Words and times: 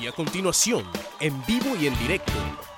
Y 0.00 0.06
a 0.06 0.12
continuación, 0.12 0.84
en 1.20 1.44
vivo 1.46 1.74
y 1.80 1.86
en 1.86 1.98
directo, 1.98 2.32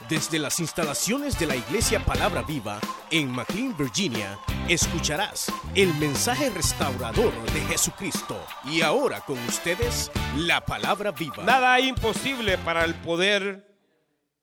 desde 0.08 0.38
las 0.38 0.60
instalaciones 0.60 1.38
de 1.38 1.46
la 1.46 1.56
Iglesia 1.56 1.98
Palabra 2.04 2.42
Viva 2.42 2.80
en 3.10 3.30
McLean, 3.30 3.76
Virginia, 3.76 4.38
escucharás 4.68 5.52
el 5.74 5.92
mensaje 5.94 6.48
restaurador 6.50 7.32
de 7.52 7.60
Jesucristo. 7.62 8.40
Y 8.64 8.82
ahora 8.82 9.20
con 9.22 9.38
ustedes, 9.40 10.12
la 10.36 10.64
Palabra 10.64 11.10
Viva. 11.10 11.42
Nada 11.42 11.80
imposible 11.80 12.56
para 12.58 12.84
el 12.84 12.94
poder 12.94 13.76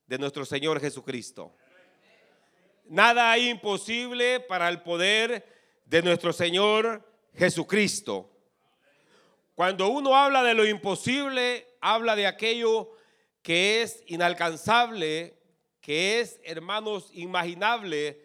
de 0.06 0.18
nuestro 0.18 0.44
Señor 0.44 0.80
Jesucristo. 0.80 1.56
Nada 2.88 3.36
imposible 3.38 4.40
para 4.40 4.68
el 4.68 4.82
poder 4.82 5.80
de 5.86 6.02
nuestro 6.02 6.32
Señor 6.32 7.02
Jesucristo. 7.34 8.30
Cuando 9.54 9.88
uno 9.88 10.14
habla 10.14 10.42
de 10.42 10.52
lo 10.52 10.66
imposible, 10.66 11.65
habla 11.80 12.16
de 12.16 12.26
aquello 12.26 12.92
que 13.42 13.82
es 13.82 14.02
inalcanzable, 14.06 15.38
que 15.80 16.20
es, 16.20 16.40
hermanos, 16.44 17.10
imaginable 17.12 18.20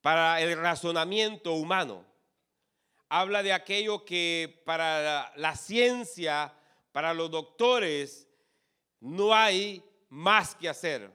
para 0.00 0.40
el 0.40 0.56
razonamiento 0.56 1.52
humano. 1.52 2.04
Habla 3.08 3.42
de 3.42 3.52
aquello 3.52 4.04
que 4.04 4.62
para 4.64 5.02
la, 5.02 5.32
la 5.36 5.56
ciencia, 5.56 6.54
para 6.92 7.12
los 7.12 7.30
doctores, 7.30 8.26
no 9.00 9.34
hay 9.34 9.84
más 10.08 10.54
que 10.54 10.68
hacer. 10.68 11.10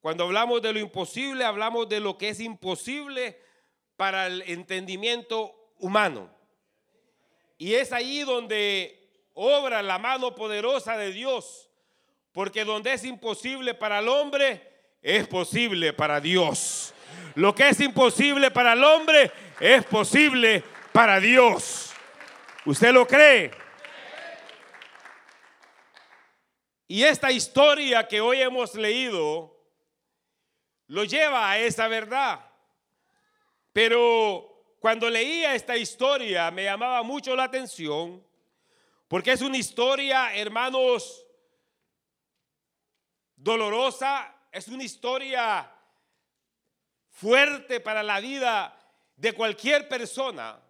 Cuando 0.00 0.24
hablamos 0.24 0.62
de 0.62 0.72
lo 0.72 0.78
imposible, 0.78 1.44
hablamos 1.44 1.88
de 1.88 2.00
lo 2.00 2.16
que 2.16 2.30
es 2.30 2.40
imposible 2.40 3.38
para 3.96 4.26
el 4.26 4.42
entendimiento 4.42 5.72
humano. 5.78 6.30
Y 7.58 7.74
es 7.74 7.92
allí 7.92 8.20
donde 8.20 8.97
obra 9.38 9.82
la 9.82 9.98
mano 9.98 10.34
poderosa 10.34 10.96
de 10.96 11.12
Dios. 11.12 11.70
Porque 12.32 12.64
donde 12.64 12.92
es 12.92 13.04
imposible 13.04 13.74
para 13.74 14.00
el 14.00 14.08
hombre, 14.08 14.62
es 15.00 15.26
posible 15.26 15.92
para 15.92 16.20
Dios. 16.20 16.92
Lo 17.34 17.54
que 17.54 17.68
es 17.68 17.80
imposible 17.80 18.50
para 18.50 18.72
el 18.72 18.82
hombre, 18.82 19.30
es 19.60 19.84
posible 19.84 20.64
para 20.92 21.20
Dios. 21.20 21.92
¿Usted 22.64 22.92
lo 22.92 23.06
cree? 23.06 23.50
Y 26.88 27.04
esta 27.04 27.30
historia 27.30 28.08
que 28.08 28.20
hoy 28.20 28.40
hemos 28.40 28.74
leído 28.74 29.56
lo 30.88 31.04
lleva 31.04 31.50
a 31.50 31.58
esa 31.58 31.86
verdad. 31.86 32.40
Pero 33.72 34.76
cuando 34.80 35.08
leía 35.08 35.54
esta 35.54 35.76
historia 35.76 36.50
me 36.50 36.64
llamaba 36.64 37.02
mucho 37.02 37.36
la 37.36 37.44
atención 37.44 38.27
porque 39.08 39.32
es 39.32 39.40
una 39.40 39.56
historia, 39.56 40.36
hermanos, 40.36 41.26
dolorosa, 43.34 44.34
es 44.52 44.68
una 44.68 44.84
historia 44.84 45.72
fuerte 47.08 47.80
para 47.80 48.02
la 48.02 48.20
vida 48.20 48.78
de 49.16 49.32
cualquier 49.32 49.88
persona. 49.88 50.62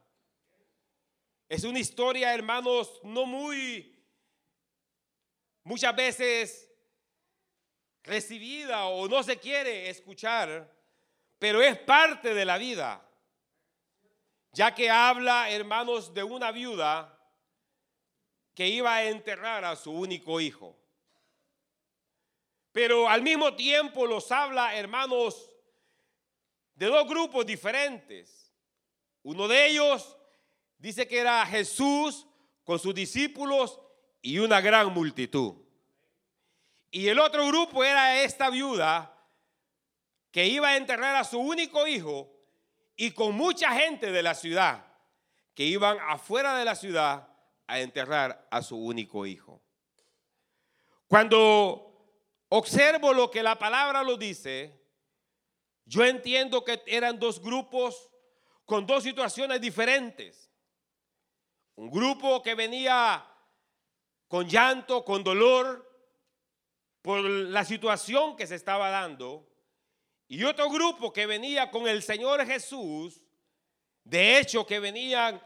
Es 1.48 1.64
una 1.64 1.80
historia, 1.80 2.32
hermanos, 2.32 3.00
no 3.02 3.26
muy, 3.26 4.04
muchas 5.64 5.96
veces 5.96 6.70
recibida 8.04 8.86
o 8.86 9.08
no 9.08 9.20
se 9.24 9.38
quiere 9.38 9.90
escuchar, 9.90 10.72
pero 11.40 11.60
es 11.60 11.76
parte 11.76 12.34
de 12.34 12.44
la 12.44 12.56
vida, 12.56 13.04
ya 14.52 14.72
que 14.72 14.88
habla, 14.88 15.50
hermanos, 15.50 16.14
de 16.14 16.22
una 16.22 16.52
viuda 16.52 17.17
que 18.58 18.66
iba 18.66 18.92
a 18.92 19.04
enterrar 19.04 19.64
a 19.64 19.76
su 19.76 19.92
único 19.92 20.40
hijo. 20.40 20.76
Pero 22.72 23.08
al 23.08 23.22
mismo 23.22 23.54
tiempo 23.54 24.04
los 24.04 24.32
habla, 24.32 24.74
hermanos, 24.74 25.48
de 26.74 26.86
dos 26.86 27.08
grupos 27.08 27.46
diferentes. 27.46 28.52
Uno 29.22 29.46
de 29.46 29.68
ellos 29.68 30.18
dice 30.76 31.06
que 31.06 31.20
era 31.20 31.46
Jesús 31.46 32.26
con 32.64 32.80
sus 32.80 32.92
discípulos 32.92 33.78
y 34.22 34.40
una 34.40 34.60
gran 34.60 34.92
multitud. 34.92 35.54
Y 36.90 37.06
el 37.06 37.20
otro 37.20 37.46
grupo 37.46 37.84
era 37.84 38.24
esta 38.24 38.50
viuda 38.50 39.16
que 40.32 40.46
iba 40.48 40.70
a 40.70 40.76
enterrar 40.76 41.14
a 41.14 41.22
su 41.22 41.38
único 41.38 41.86
hijo 41.86 42.28
y 42.96 43.12
con 43.12 43.36
mucha 43.36 43.70
gente 43.70 44.10
de 44.10 44.22
la 44.24 44.34
ciudad 44.34 44.84
que 45.54 45.62
iban 45.62 45.96
afuera 46.00 46.58
de 46.58 46.64
la 46.64 46.74
ciudad 46.74 47.37
a 47.68 47.78
enterrar 47.78 48.48
a 48.50 48.62
su 48.62 48.76
único 48.76 49.24
hijo. 49.26 49.62
Cuando 51.06 52.12
observo 52.48 53.12
lo 53.12 53.30
que 53.30 53.42
la 53.42 53.58
palabra 53.58 54.02
lo 54.02 54.16
dice, 54.16 54.78
yo 55.84 56.04
entiendo 56.04 56.64
que 56.64 56.82
eran 56.86 57.18
dos 57.18 57.40
grupos 57.40 58.10
con 58.64 58.86
dos 58.86 59.04
situaciones 59.04 59.60
diferentes. 59.60 60.50
Un 61.76 61.90
grupo 61.90 62.42
que 62.42 62.54
venía 62.54 63.24
con 64.26 64.48
llanto, 64.48 65.04
con 65.04 65.22
dolor, 65.22 65.88
por 67.02 67.20
la 67.20 67.64
situación 67.64 68.36
que 68.36 68.46
se 68.46 68.56
estaba 68.56 68.90
dando. 68.90 69.46
Y 70.26 70.44
otro 70.44 70.68
grupo 70.68 71.12
que 71.12 71.26
venía 71.26 71.70
con 71.70 71.86
el 71.88 72.02
Señor 72.02 72.44
Jesús, 72.44 73.22
de 74.04 74.38
hecho 74.38 74.66
que 74.66 74.80
venían 74.80 75.40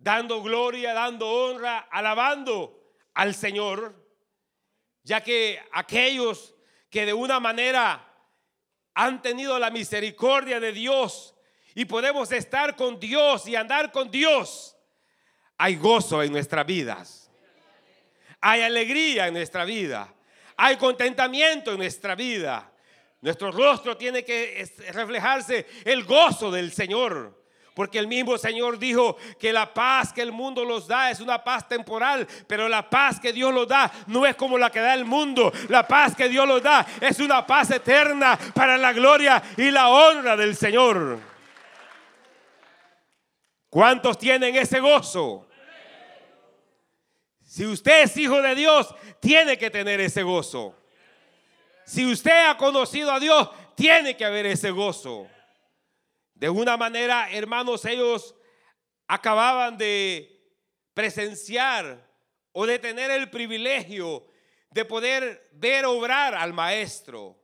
dando 0.00 0.42
gloria, 0.42 0.94
dando 0.94 1.28
honra, 1.28 1.86
alabando 1.90 2.80
al 3.14 3.34
Señor, 3.34 3.94
ya 5.02 5.22
que 5.22 5.62
aquellos 5.72 6.54
que 6.88 7.06
de 7.06 7.12
una 7.12 7.38
manera 7.38 8.06
han 8.94 9.22
tenido 9.22 9.58
la 9.58 9.70
misericordia 9.70 10.58
de 10.58 10.72
Dios 10.72 11.34
y 11.74 11.84
podemos 11.84 12.32
estar 12.32 12.74
con 12.76 12.98
Dios 12.98 13.46
y 13.46 13.54
andar 13.54 13.92
con 13.92 14.10
Dios, 14.10 14.76
hay 15.58 15.76
gozo 15.76 16.22
en 16.22 16.32
nuestras 16.32 16.66
vidas. 16.66 17.30
Hay 18.40 18.62
alegría 18.62 19.26
en 19.26 19.34
nuestra 19.34 19.66
vida. 19.66 20.14
Hay 20.56 20.76
contentamiento 20.76 21.72
en 21.72 21.78
nuestra 21.78 22.14
vida. 22.14 22.72
Nuestro 23.20 23.52
rostro 23.52 23.98
tiene 23.98 24.24
que 24.24 24.66
reflejarse 24.92 25.66
el 25.84 26.04
gozo 26.04 26.50
del 26.50 26.72
Señor. 26.72 27.39
Porque 27.74 27.98
el 27.98 28.08
mismo 28.08 28.36
Señor 28.36 28.78
dijo 28.78 29.16
que 29.38 29.52
la 29.52 29.72
paz 29.72 30.12
que 30.12 30.22
el 30.22 30.32
mundo 30.32 30.64
los 30.64 30.86
da 30.88 31.10
es 31.10 31.20
una 31.20 31.42
paz 31.42 31.68
temporal, 31.68 32.26
pero 32.46 32.68
la 32.68 32.88
paz 32.90 33.20
que 33.20 33.32
Dios 33.32 33.54
los 33.54 33.68
da 33.68 33.90
no 34.06 34.26
es 34.26 34.34
como 34.34 34.58
la 34.58 34.70
que 34.70 34.80
da 34.80 34.94
el 34.94 35.04
mundo. 35.04 35.52
La 35.68 35.86
paz 35.86 36.16
que 36.16 36.28
Dios 36.28 36.46
los 36.46 36.62
da 36.62 36.86
es 37.00 37.20
una 37.20 37.46
paz 37.46 37.70
eterna 37.70 38.38
para 38.54 38.76
la 38.76 38.92
gloria 38.92 39.42
y 39.56 39.70
la 39.70 39.88
honra 39.88 40.36
del 40.36 40.56
Señor. 40.56 41.18
¿Cuántos 43.68 44.18
tienen 44.18 44.56
ese 44.56 44.80
gozo? 44.80 45.46
Si 47.50 47.64
usted 47.66 48.02
es 48.02 48.16
hijo 48.16 48.42
de 48.42 48.54
Dios, 48.54 48.94
tiene 49.20 49.56
que 49.56 49.70
tener 49.70 50.00
ese 50.00 50.22
gozo. 50.22 50.74
Si 51.84 52.06
usted 52.06 52.46
ha 52.46 52.56
conocido 52.56 53.10
a 53.10 53.18
Dios, 53.18 53.48
tiene 53.74 54.16
que 54.16 54.24
haber 54.24 54.46
ese 54.46 54.70
gozo. 54.70 55.26
De 56.40 56.48
una 56.48 56.78
manera, 56.78 57.30
hermanos, 57.30 57.84
ellos 57.84 58.34
acababan 59.06 59.76
de 59.76 60.42
presenciar 60.94 62.10
o 62.52 62.64
de 62.64 62.78
tener 62.78 63.10
el 63.10 63.28
privilegio 63.28 64.26
de 64.70 64.86
poder 64.86 65.50
ver 65.52 65.84
obrar 65.84 66.34
al 66.34 66.54
maestro, 66.54 67.38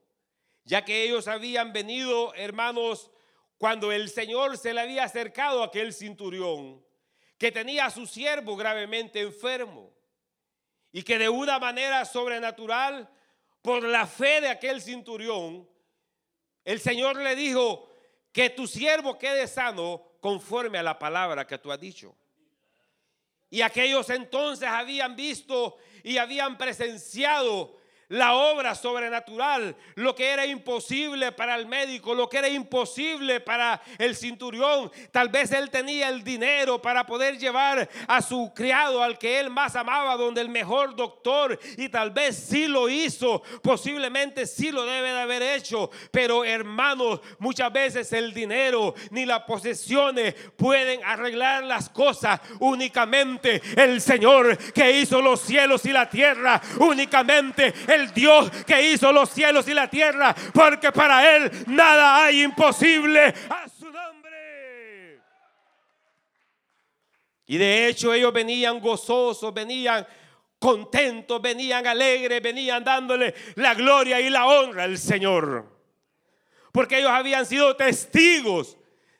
ya 0.63 0.83
que 0.83 1.03
ellos 1.03 1.27
habían 1.27 1.73
venido, 1.73 2.33
hermanos, 2.33 3.11
cuando 3.59 3.91
el 3.91 4.09
Señor 4.09 4.57
se 4.57 4.73
le 4.73 4.81
había 4.81 5.03
acercado 5.03 5.61
a 5.61 5.67
aquel 5.67 5.93
cinturión 5.93 6.83
que 7.37 7.51
tenía 7.51 7.85
a 7.85 7.91
su 7.91 8.07
siervo 8.07 8.55
gravemente 8.55 9.21
enfermo 9.21 9.93
y 10.91 11.03
que 11.03 11.19
de 11.19 11.29
una 11.29 11.59
manera 11.59 12.03
sobrenatural, 12.03 13.07
por 13.61 13.83
la 13.83 14.07
fe 14.07 14.41
de 14.41 14.49
aquel 14.49 14.81
cinturión, 14.81 15.69
el 16.65 16.79
Señor 16.79 17.17
le 17.17 17.35
dijo 17.35 17.86
que 18.37 18.51
tu 18.51 18.67
siervo 18.67 19.17
quede 19.17 19.47
sano 19.47 19.99
conforme 20.19 20.77
a 20.77 20.83
la 20.83 20.99
palabra 20.99 21.47
que 21.47 21.57
tú 21.57 21.71
has 21.71 21.79
dicho. 21.79 22.15
Y 23.49 23.61
aquellos 23.61 24.11
entonces 24.11 24.69
habían 24.69 25.15
visto 25.15 25.77
y 26.03 26.19
habían 26.19 26.55
presenciado 26.55 27.76
la 28.09 28.35
obra 28.35 28.73
sobrenatural, 28.73 29.75
lo 29.95 30.15
que 30.15 30.29
era 30.29 30.45
imposible 30.45 31.31
para 31.31 31.55
el 31.55 31.65
médico, 31.65 32.15
lo 32.15 32.29
que 32.29 32.37
era 32.37 32.47
imposible 32.47 33.41
para 33.41 33.81
el 33.97 34.15
cinturión. 34.15 34.91
Tal 35.11 35.29
vez 35.29 35.51
él 35.51 35.69
tenía 35.69 36.09
el 36.09 36.23
dinero 36.23 36.81
para 36.81 37.05
poder 37.05 37.37
llevar 37.37 37.89
a 38.07 38.21
su 38.21 38.53
criado, 38.55 39.03
al 39.03 39.17
que 39.17 39.39
él 39.39 39.49
más 39.49 39.75
amaba, 39.75 40.15
donde 40.15 40.41
el 40.41 40.49
mejor 40.49 40.95
doctor, 40.95 41.59
y 41.77 41.89
tal 41.89 42.11
vez 42.11 42.37
sí 42.37 42.67
lo 42.67 42.87
hizo, 42.87 43.41
posiblemente 43.61 44.45
sí 44.45 44.71
lo 44.71 44.85
debe 44.85 45.11
de 45.11 45.19
haber 45.19 45.41
hecho, 45.41 45.89
pero 46.11 46.45
hermanos, 46.45 47.19
muchas 47.39 47.71
veces 47.73 48.13
el 48.13 48.33
dinero 48.33 48.95
ni 49.11 49.25
las 49.25 49.43
posesiones 49.43 50.33
pueden 50.55 51.03
arreglar 51.03 51.63
las 51.63 51.89
cosas, 51.89 52.39
únicamente 52.59 53.61
el 53.75 53.99
Señor 53.99 54.57
que 54.73 54.99
hizo 54.99 55.21
los 55.21 55.41
cielos 55.41 55.85
y 55.85 55.91
la 55.91 56.09
tierra, 56.09 56.61
únicamente 56.79 57.73
el 57.87 57.96
Dios 58.13 58.49
que 58.65 58.91
hizo 58.91 59.11
los 59.11 59.29
cielos 59.29 59.67
y 59.67 59.73
la 59.73 59.89
tierra, 59.89 60.35
porque 60.53 60.91
para 60.91 61.35
Él 61.35 61.51
nada 61.67 62.23
hay 62.25 62.43
imposible 62.43 63.33
a 63.49 63.67
su 63.67 63.85
nombre. 63.91 65.21
Y 67.45 67.57
de 67.57 67.87
hecho 67.87 68.13
ellos 68.13 68.33
venían 68.33 68.79
gozosos, 68.79 69.53
venían 69.53 70.05
contentos, 70.59 71.41
venían 71.41 71.85
alegres, 71.87 72.41
venían 72.41 72.83
dándole 72.83 73.33
la 73.55 73.73
gloria 73.73 74.19
y 74.19 74.29
la 74.29 74.45
honra 74.47 74.83
al 74.83 74.97
Señor. 74.97 75.77
Porque 76.71 76.99
ellos 76.99 77.11
habían 77.11 77.45
sido 77.45 77.75
testigos 77.75 78.77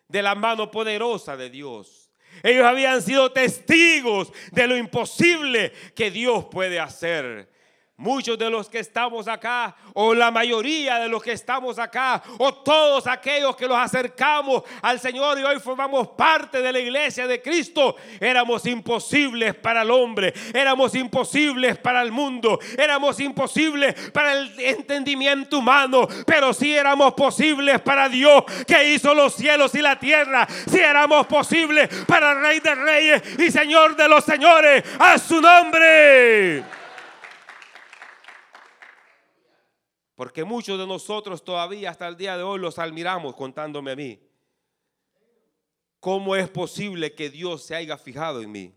de 0.07 0.21
la 0.21 0.35
mano 0.35 0.69
poderosa 0.69 1.37
de 1.37 1.49
Dios. 1.49 2.11
Ellos 2.43 2.65
habían 2.65 3.01
sido 3.01 3.31
testigos 3.31 4.31
de 4.51 4.67
lo 4.67 4.77
imposible 4.77 5.71
que 5.95 6.11
Dios 6.11 6.45
puede 6.45 6.79
hacer. 6.79 7.49
Muchos 7.99 8.37
de 8.37 8.47
los 8.51 8.69
que 8.69 8.77
estamos 8.77 9.27
acá, 9.27 9.75
o 9.95 10.13
la 10.13 10.29
mayoría 10.29 10.99
de 10.99 11.09
los 11.09 11.23
que 11.23 11.31
estamos 11.31 11.79
acá, 11.79 12.21
o 12.37 12.53
todos 12.53 13.07
aquellos 13.07 13.55
que 13.55 13.67
nos 13.67 13.79
acercamos 13.79 14.61
al 14.83 14.99
Señor 14.99 15.39
y 15.39 15.43
hoy 15.43 15.59
formamos 15.59 16.09
parte 16.09 16.61
de 16.61 16.71
la 16.71 16.77
iglesia 16.77 17.25
de 17.25 17.41
Cristo, 17.41 17.95
éramos 18.19 18.67
imposibles 18.67 19.55
para 19.55 19.81
el 19.81 19.89
hombre, 19.89 20.31
éramos 20.53 20.93
imposibles 20.93 21.79
para 21.79 22.03
el 22.03 22.11
mundo, 22.11 22.59
éramos 22.77 23.19
imposibles 23.19 23.95
para 24.11 24.33
el 24.33 24.59
entendimiento 24.59 25.57
humano, 25.57 26.07
pero 26.27 26.53
sí 26.53 26.75
éramos 26.75 27.15
posibles 27.15 27.81
para 27.81 28.09
Dios 28.09 28.43
que 28.67 28.93
hizo 28.93 29.15
los 29.15 29.33
cielos 29.33 29.73
y 29.73 29.81
la 29.81 29.97
tierra, 29.97 30.47
si 30.69 30.77
éramos 30.77 31.25
posibles 31.25 31.89
para 32.05 32.33
el 32.33 32.41
Rey 32.41 32.59
de 32.59 32.75
Reyes 32.75 33.39
y 33.39 33.49
Señor 33.49 33.95
de 33.95 34.07
los 34.07 34.23
Señores, 34.23 34.83
a 34.99 35.17
su 35.17 35.41
nombre. 35.41 36.63
Porque 40.17 40.43
muchos 40.43 40.79
de 40.79 40.87
nosotros 40.87 41.43
todavía 41.43 41.91
hasta 41.91 42.07
el 42.07 42.17
día 42.17 42.35
de 42.35 42.41
hoy 42.41 42.59
los 42.59 42.79
admiramos 42.79 43.35
contándome 43.35 43.91
a 43.91 43.95
mí. 43.95 44.19
¿Cómo 45.99 46.35
es 46.35 46.49
posible 46.49 47.13
que 47.13 47.29
Dios 47.29 47.63
se 47.63 47.75
haya 47.75 47.99
fijado 47.99 48.41
en 48.41 48.51
mí? 48.51 48.73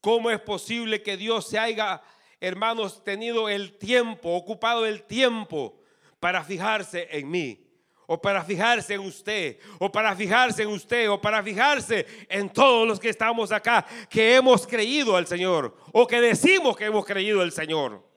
¿Cómo 0.00 0.30
es 0.30 0.40
posible 0.42 1.02
que 1.02 1.16
Dios 1.16 1.48
se 1.48 1.58
haya, 1.58 2.00
hermanos, 2.38 3.02
tenido 3.02 3.48
el 3.48 3.78
tiempo, 3.78 4.30
ocupado 4.36 4.86
el 4.86 5.02
tiempo 5.02 5.80
para 6.20 6.44
fijarse 6.44 7.08
en 7.10 7.28
mí? 7.28 7.66
O 8.06 8.22
para 8.22 8.44
fijarse 8.44 8.94
en 8.94 9.00
usted, 9.00 9.58
o 9.80 9.90
para 9.90 10.14
fijarse 10.14 10.62
en 10.62 10.68
usted, 10.68 11.10
o 11.10 11.20
para 11.20 11.42
fijarse 11.42 12.06
en 12.28 12.48
todos 12.48 12.86
los 12.86 13.00
que 13.00 13.08
estamos 13.08 13.50
acá, 13.50 13.84
que 14.08 14.36
hemos 14.36 14.68
creído 14.68 15.16
al 15.16 15.26
Señor, 15.26 15.76
o 15.92 16.06
que 16.06 16.20
decimos 16.20 16.76
que 16.76 16.84
hemos 16.84 17.04
creído 17.04 17.40
al 17.40 17.50
Señor. 17.50 18.08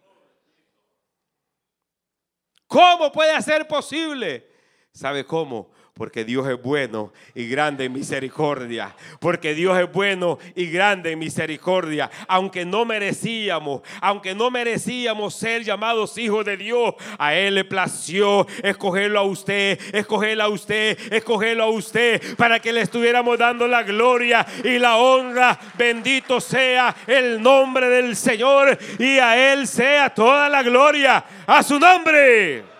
¿Cómo 2.74 3.12
puede 3.12 3.40
ser 3.44 3.68
posible? 3.68 4.50
¿Sabe 4.92 5.24
cómo? 5.24 5.70
Porque 5.95 6.25
Dios 6.25 6.48
es 6.48 6.60
bueno 6.60 7.13
y 7.36 7.48
grande 7.48 7.86
en 7.86 7.94
misericordia. 7.94 8.95
Porque 9.19 9.54
Dios 9.54 9.78
es 9.78 9.92
bueno 9.92 10.40
y 10.56 10.66
grande 10.72 11.12
en 11.12 11.19
misericordia. 11.19 12.10
Aunque 12.28 12.66
no 12.66 12.84
merecíamos, 12.84 13.81
aunque 14.01 14.34
no 14.34 14.50
merecíamos 14.50 15.36
ser 15.36 15.63
llamados 15.63 16.18
hijos 16.18 16.45
de 16.45 16.57
Dios, 16.57 16.95
a 17.19 17.36
Él 17.36 17.54
le 17.54 17.63
plació 17.63 18.48
escogerlo 18.63 19.19
a 19.19 19.24
usted, 19.24 19.80
escogerlo 19.94 20.44
a 20.44 20.48
usted, 20.48 20.98
escogerlo 21.13 21.66
a 21.66 21.69
usted, 21.69 22.38
para 22.38 22.60
que 22.60 22.74
le 22.74 22.81
estuviéramos 22.81 23.38
dando 23.38 23.68
la 23.68 23.84
gloria 23.84 24.48
y 24.63 24.80
la 24.80 24.98
honra. 24.98 25.60
Bendito 25.78 26.42
sea 26.42 26.96
el 27.06 27.39
nombre 27.39 27.88
del 27.88 28.16
Señor 28.16 28.80
y 28.98 29.19
a 29.19 29.54
Él 29.54 29.68
sea 29.68 30.12
toda 30.12 30.50
la 30.50 30.63
gloria. 30.63 31.24
A 31.46 31.62
su 31.62 31.80
nombre. 31.80 32.73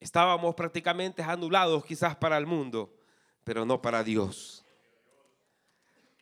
Estábamos 0.00 0.54
prácticamente 0.54 1.22
anulados 1.22 1.84
quizás 1.84 2.16
para 2.16 2.38
el 2.38 2.46
mundo, 2.46 2.90
pero 3.44 3.66
no 3.66 3.80
para 3.82 4.02
Dios. 4.02 4.64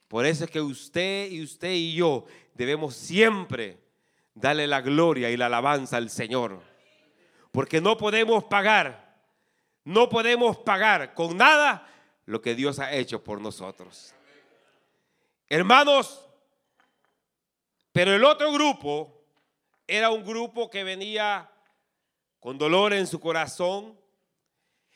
Por 0.08 0.26
eso 0.26 0.44
es 0.44 0.50
que 0.50 0.60
usted 0.60 1.30
y 1.30 1.42
usted 1.42 1.70
y 1.70 1.94
yo 1.94 2.24
debemos 2.54 2.96
siempre 2.96 3.78
darle 4.34 4.66
la 4.66 4.80
gloria 4.80 5.30
y 5.30 5.36
la 5.36 5.46
alabanza 5.46 5.96
al 5.96 6.10
Señor. 6.10 6.60
Porque 7.52 7.80
no 7.80 7.96
podemos 7.96 8.44
pagar, 8.44 9.16
no 9.84 10.08
podemos 10.08 10.58
pagar 10.58 11.14
con 11.14 11.36
nada 11.36 11.86
lo 12.24 12.42
que 12.42 12.54
Dios 12.54 12.78
ha 12.78 12.92
hecho 12.92 13.22
por 13.22 13.40
nosotros. 13.40 14.14
Hermanos, 15.48 16.26
pero 17.92 18.14
el 18.14 18.24
otro 18.24 18.52
grupo 18.52 19.22
era 19.86 20.10
un 20.10 20.24
grupo 20.24 20.68
que 20.68 20.84
venía 20.84 21.50
con 22.40 22.58
dolor 22.58 22.92
en 22.92 23.06
su 23.06 23.20
corazón. 23.20 23.98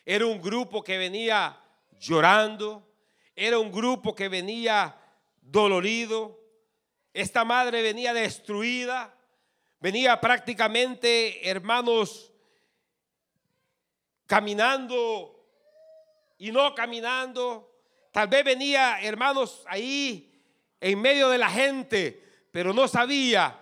Era 0.05 0.25
un 0.25 0.41
grupo 0.41 0.83
que 0.83 0.97
venía 0.97 1.59
llorando. 1.99 2.87
Era 3.35 3.59
un 3.59 3.71
grupo 3.71 4.15
que 4.15 4.29
venía 4.29 4.95
dolorido. 5.41 6.39
Esta 7.13 7.43
madre 7.43 7.81
venía 7.81 8.13
destruida. 8.13 9.15
Venía 9.79 10.19
prácticamente, 10.21 11.49
hermanos, 11.49 12.31
caminando 14.25 15.45
y 16.37 16.51
no 16.51 16.73
caminando. 16.73 17.69
Tal 18.11 18.27
vez 18.27 18.45
venía, 18.45 19.01
hermanos, 19.01 19.63
ahí 19.67 20.41
en 20.79 21.01
medio 21.01 21.29
de 21.29 21.37
la 21.37 21.49
gente, 21.49 22.23
pero 22.51 22.73
no 22.73 22.87
sabía 22.87 23.59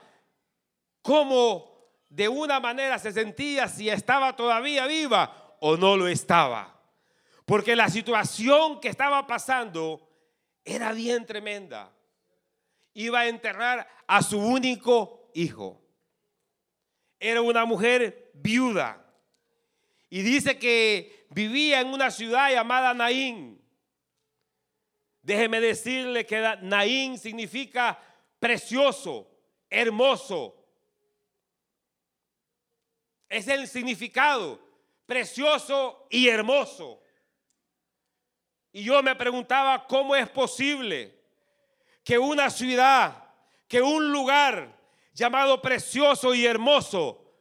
cómo 1.01 1.70
de 2.11 2.27
una 2.27 2.59
manera 2.59 2.99
se 2.99 3.13
sentía 3.13 3.69
si 3.69 3.89
estaba 3.89 4.35
todavía 4.35 4.85
viva 4.85 5.55
o 5.61 5.77
no 5.77 5.95
lo 5.95 6.09
estaba. 6.09 6.77
Porque 7.45 7.73
la 7.73 7.89
situación 7.89 8.81
que 8.81 8.89
estaba 8.89 9.25
pasando 9.25 10.09
era 10.65 10.91
bien 10.91 11.25
tremenda. 11.25 11.89
Iba 12.93 13.21
a 13.21 13.27
enterrar 13.27 13.87
a 14.07 14.21
su 14.21 14.37
único 14.37 15.31
hijo. 15.33 15.81
Era 17.17 17.41
una 17.41 17.63
mujer 17.63 18.31
viuda. 18.33 19.05
Y 20.09 20.21
dice 20.21 20.59
que 20.59 21.27
vivía 21.29 21.79
en 21.79 21.93
una 21.93 22.11
ciudad 22.11 22.51
llamada 22.51 22.93
Naín. 22.93 23.61
Déjeme 25.21 25.61
decirle 25.61 26.25
que 26.25 26.57
Naín 26.61 27.17
significa 27.17 27.97
precioso, 28.37 29.31
hermoso, 29.69 30.60
es 33.31 33.47
el 33.47 33.65
significado, 33.67 34.59
precioso 35.05 36.05
y 36.09 36.27
hermoso. 36.27 37.01
Y 38.73 38.83
yo 38.83 39.01
me 39.01 39.15
preguntaba 39.15 39.87
cómo 39.87 40.15
es 40.17 40.29
posible 40.29 41.17
que 42.03 42.19
una 42.19 42.49
ciudad, 42.49 43.23
que 43.69 43.81
un 43.81 44.11
lugar 44.11 44.77
llamado 45.13 45.61
precioso 45.61 46.33
y 46.33 46.45
hermoso 46.45 47.33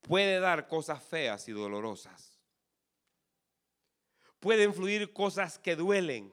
puede 0.00 0.38
dar 0.38 0.68
cosas 0.68 1.02
feas 1.02 1.48
y 1.48 1.52
dolorosas. 1.52 2.40
Pueden 4.38 4.72
fluir 4.72 5.12
cosas 5.12 5.58
que 5.58 5.74
duelen. 5.74 6.32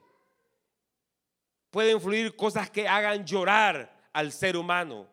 Pueden 1.70 2.00
fluir 2.00 2.36
cosas 2.36 2.70
que 2.70 2.86
hagan 2.86 3.26
llorar 3.26 4.08
al 4.12 4.30
ser 4.30 4.56
humano. 4.56 5.08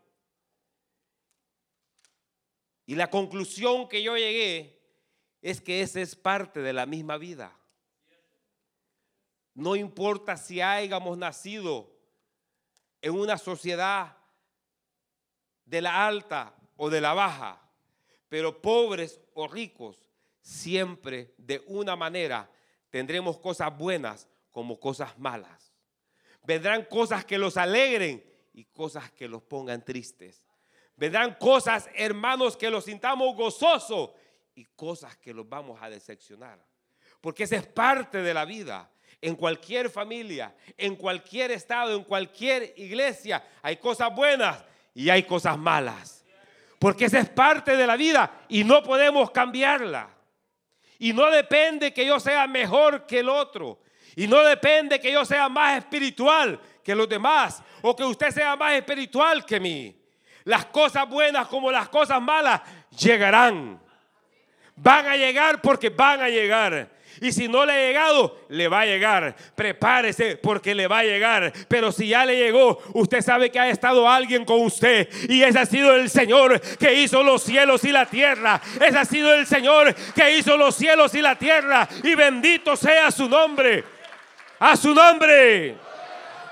Y 2.90 2.96
la 2.96 3.08
conclusión 3.08 3.88
que 3.88 4.02
yo 4.02 4.18
llegué 4.18 4.82
es 5.44 5.62
que 5.62 5.82
esa 5.82 6.02
es 6.02 6.16
parte 6.16 6.60
de 6.60 6.74
la 6.74 6.88
misma 6.88 7.18
vida. 7.18 7.56
No 9.54 9.76
importa 9.76 10.36
si 10.38 10.60
hayamos 10.60 11.16
nacido 11.16 11.96
en 13.00 13.14
una 13.14 13.38
sociedad 13.38 14.18
de 15.66 15.82
la 15.84 16.08
alta 16.08 16.56
o 16.78 16.90
de 16.90 17.00
la 17.00 17.14
baja, 17.14 17.62
pero 18.28 18.60
pobres 18.60 19.22
o 19.36 19.48
ricos, 19.48 20.10
siempre 20.42 21.36
de 21.38 21.62
una 21.68 21.96
manera 21.96 22.50
tendremos 22.90 23.38
cosas 23.38 23.78
buenas 23.78 24.28
como 24.50 24.80
cosas 24.80 25.16
malas. 25.20 25.76
Vendrán 26.42 26.86
cosas 26.86 27.24
que 27.24 27.38
los 27.38 27.56
alegren 27.56 28.26
y 28.52 28.66
cosas 28.66 29.12
que 29.12 29.28
los 29.28 29.44
pongan 29.44 29.86
tristes. 29.86 30.49
Vendrán 31.00 31.36
cosas, 31.36 31.90
hermanos, 31.96 32.58
que 32.58 32.70
los 32.70 32.84
sintamos 32.84 33.34
gozosos 33.34 34.10
y 34.54 34.66
cosas 34.66 35.16
que 35.16 35.34
los 35.34 35.48
vamos 35.48 35.82
a 35.82 35.90
decepcionar. 35.90 36.60
Porque 37.22 37.44
esa 37.44 37.56
es 37.56 37.66
parte 37.66 38.22
de 38.22 38.34
la 38.34 38.44
vida. 38.44 38.92
En 39.22 39.38
cualquier 39.38 39.90
familia, 39.90 40.54
en 40.78 40.98
cualquier 40.98 41.52
estado, 41.52 41.96
en 41.96 42.04
cualquier 42.04 42.74
iglesia, 42.76 43.42
hay 43.62 43.78
cosas 43.78 44.14
buenas 44.14 44.62
y 44.94 45.10
hay 45.10 45.24
cosas 45.24 45.58
malas. 45.58 46.26
Porque 46.78 47.06
esa 47.06 47.20
es 47.20 47.30
parte 47.30 47.78
de 47.78 47.88
la 47.88 47.96
vida 47.96 48.46
y 48.50 48.66
no 48.66 48.84
podemos 48.84 49.32
cambiarla. 49.32 50.10
Y 50.98 51.14
no 51.14 51.32
depende 51.32 51.94
que 51.94 52.06
yo 52.06 52.20
sea 52.20 52.46
mejor 52.46 53.06
que 53.06 53.20
el 53.20 53.30
otro. 53.30 53.80
Y 54.18 54.28
no 54.28 54.44
depende 54.44 55.00
que 55.00 55.14
yo 55.14 55.24
sea 55.24 55.48
más 55.48 55.78
espiritual 55.78 56.60
que 56.84 56.94
los 56.94 57.08
demás 57.08 57.64
o 57.82 57.96
que 57.96 58.04
usted 58.04 58.32
sea 58.32 58.58
más 58.58 58.74
espiritual 58.74 59.46
que 59.46 59.62
mí. 59.62 59.99
Las 60.44 60.66
cosas 60.66 61.08
buenas 61.08 61.48
como 61.48 61.72
las 61.72 61.90
cosas 61.90 62.22
malas 62.22 62.62
llegarán. 62.98 63.80
Van 64.76 65.08
a 65.08 65.18
llegar 65.18 65.62
porque 65.62 65.90
van 65.90 66.22
a 66.22 66.30
llegar. 66.30 66.90
Y 67.22 67.32
si 67.32 67.48
no 67.48 67.66
le 67.66 67.74
ha 67.74 67.88
llegado, 67.88 68.38
le 68.50 68.68
va 68.68 68.82
a 68.82 68.86
llegar. 68.86 69.36
Prepárese 69.56 70.38
porque 70.38 70.74
le 70.74 70.88
va 70.88 71.00
a 71.00 71.04
llegar. 71.04 71.52
Pero 71.68 71.92
si 71.92 72.08
ya 72.08 72.26
le 72.26 72.38
llegó, 72.38 72.82
usted 72.94 73.22
sabe 73.22 73.50
que 73.50 73.60
ha 73.60 73.70
estado 73.70 74.10
alguien 74.10 74.46
con 74.46 74.62
usted. 74.62 75.10
Y 75.28 75.44
ese 75.44 75.60
ha 75.60 75.66
sido 75.66 75.96
el 75.96 76.10
Señor 76.10 76.62
que 76.78 76.94
hizo 76.94 77.22
los 77.24 77.44
cielos 77.44 77.84
y 77.84 77.92
la 77.92 78.06
tierra. 78.06 78.62
Ese 78.76 78.98
ha 78.98 79.06
sido 79.06 79.34
el 79.34 79.46
Señor 79.46 79.94
que 80.16 80.38
hizo 80.38 80.56
los 80.56 80.76
cielos 80.76 81.14
y 81.14 81.22
la 81.22 81.36
tierra. 81.36 81.88
Y 82.04 82.16
bendito 82.16 82.76
sea 82.78 83.12
su 83.12 83.28
nombre. 83.28 83.84
A 84.60 84.78
su 84.78 84.94
nombre. 84.94 85.89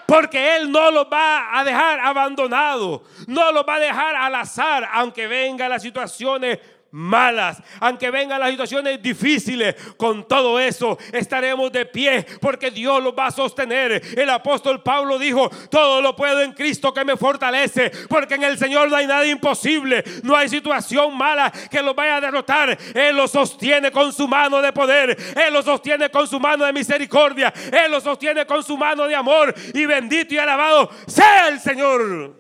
Porque 0.08 0.56
Él 0.56 0.72
no 0.72 0.90
los 0.90 1.06
va 1.12 1.60
a 1.60 1.66
dejar 1.66 2.00
abandonados. 2.00 3.02
No 3.28 3.52
los 3.52 3.66
va 3.68 3.76
a 3.76 3.80
dejar 3.80 4.16
al 4.16 4.36
azar, 4.36 4.88
aunque 4.94 5.28
vengan 5.28 5.70
las 5.70 5.82
situaciones 5.82 6.60
malas, 6.92 7.62
aunque 7.80 8.12
vengan 8.12 8.40
las 8.40 8.52
situaciones 8.52 9.02
difíciles, 9.02 9.76
con 9.98 10.28
todo 10.28 10.60
eso 10.60 10.98
estaremos 11.12 11.72
de 11.72 11.86
pie 11.86 12.26
porque 12.42 12.72
Dios 12.72 13.04
los 13.04 13.14
va 13.14 13.28
a 13.28 13.32
sostener. 13.32 14.02
El 14.18 14.30
apóstol 14.30 14.82
Pablo 14.82 15.20
dijo, 15.20 15.50
todo 15.70 16.02
lo 16.02 16.16
puedo 16.16 16.42
en 16.42 16.54
Cristo 16.54 16.94
que 16.94 17.06
me 17.06 17.18
fortalece, 17.18 17.92
porque 18.10 18.36
en 18.36 18.44
el 18.44 18.58
Señor 18.58 18.90
no 18.90 18.96
hay 18.96 19.08
nada 19.08 19.26
imposible, 19.26 20.04
no 20.24 20.36
hay 20.36 20.50
situación 20.50 21.16
mala 21.18 21.52
que 21.70 21.82
los 21.82 21.96
vaya 21.96 22.18
a 22.18 22.22
derrotar. 22.22 22.78
Él 22.94 23.16
los 23.16 23.32
sostiene 23.32 23.92
con 23.92 24.14
su 24.14 24.28
mano 24.28 24.62
de 24.62 24.72
poder, 24.74 25.18
Él 25.36 25.54
los 25.54 25.66
sostiene 25.66 26.10
con 26.10 26.28
su 26.28 26.40
mano 26.40 26.66
de 26.66 26.74
misericordia, 26.74 27.54
Él 27.72 27.92
los 27.92 28.04
sostiene 28.04 28.46
con 28.46 28.64
su 28.64 28.78
mano 28.78 29.08
de 29.08 29.16
amor 29.16 29.54
y 29.74 29.86
bendito 29.86 30.34
y 30.34 30.38
alabado 30.38 30.90
sea 31.06 31.48
el 31.50 31.60
Señor. 31.60 32.40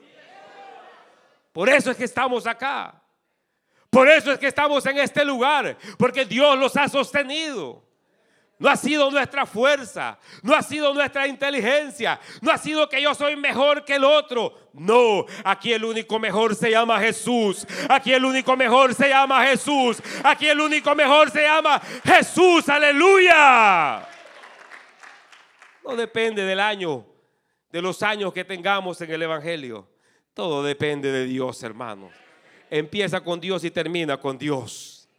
Por 1.51 1.69
eso 1.69 1.89
es 1.91 1.97
que 1.97 2.03
estamos 2.03 2.45
acá. 2.45 3.01
Por 3.89 4.09
eso 4.09 4.31
es 4.31 4.39
que 4.39 4.47
estamos 4.47 4.85
en 4.85 4.97
este 4.97 5.23
lugar, 5.23 5.77
porque 5.97 6.25
Dios 6.25 6.57
los 6.57 6.75
ha 6.75 6.89
sostenido. 6.89 7.83
No 8.59 8.69
ha 8.69 8.75
sido 8.75 9.11
nuestra 9.11 9.45
fuerza, 9.45 10.17
no 10.41 10.55
ha 10.55 10.63
sido 10.63 10.91
nuestra 10.91 11.27
inteligencia, 11.27 12.19
no 12.41 12.51
ha 12.51 12.57
sido 12.57 12.89
que 12.89 12.99
yo 12.99 13.13
soy 13.13 13.35
mejor 13.35 13.85
que 13.85 13.95
el 13.95 14.03
otro. 14.03 14.71
No, 14.73 15.25
aquí 15.43 15.73
el 15.73 15.85
único 15.85 16.17
mejor 16.17 16.55
se 16.55 16.71
llama 16.71 16.99
Jesús. 16.99 17.67
Aquí 17.87 18.11
el 18.11 18.25
único 18.25 18.57
mejor 18.57 18.95
se 18.95 19.09
llama 19.09 19.45
Jesús. 19.45 20.01
Aquí 20.23 20.47
el 20.47 20.59
único 20.59 20.95
mejor 20.95 21.29
se 21.29 21.43
llama 21.43 21.79
Jesús. 22.03 22.67
Aleluya. 22.67 24.07
No 25.83 25.95
depende 25.95 26.43
del 26.43 26.59
año, 26.59 27.05
de 27.69 27.81
los 27.81 28.01
años 28.01 28.33
que 28.33 28.43
tengamos 28.43 28.99
en 29.01 29.11
el 29.11 29.21
Evangelio. 29.21 29.87
Todo 30.33 30.63
depende 30.63 31.11
de 31.11 31.25
Dios, 31.25 31.61
hermanos 31.61 32.11
empieza 32.69 33.21
con 33.21 33.39
Dios 33.39 33.63
y 33.63 33.71
termina 33.71 34.17
con 34.17 34.37
Dios. 34.37 35.09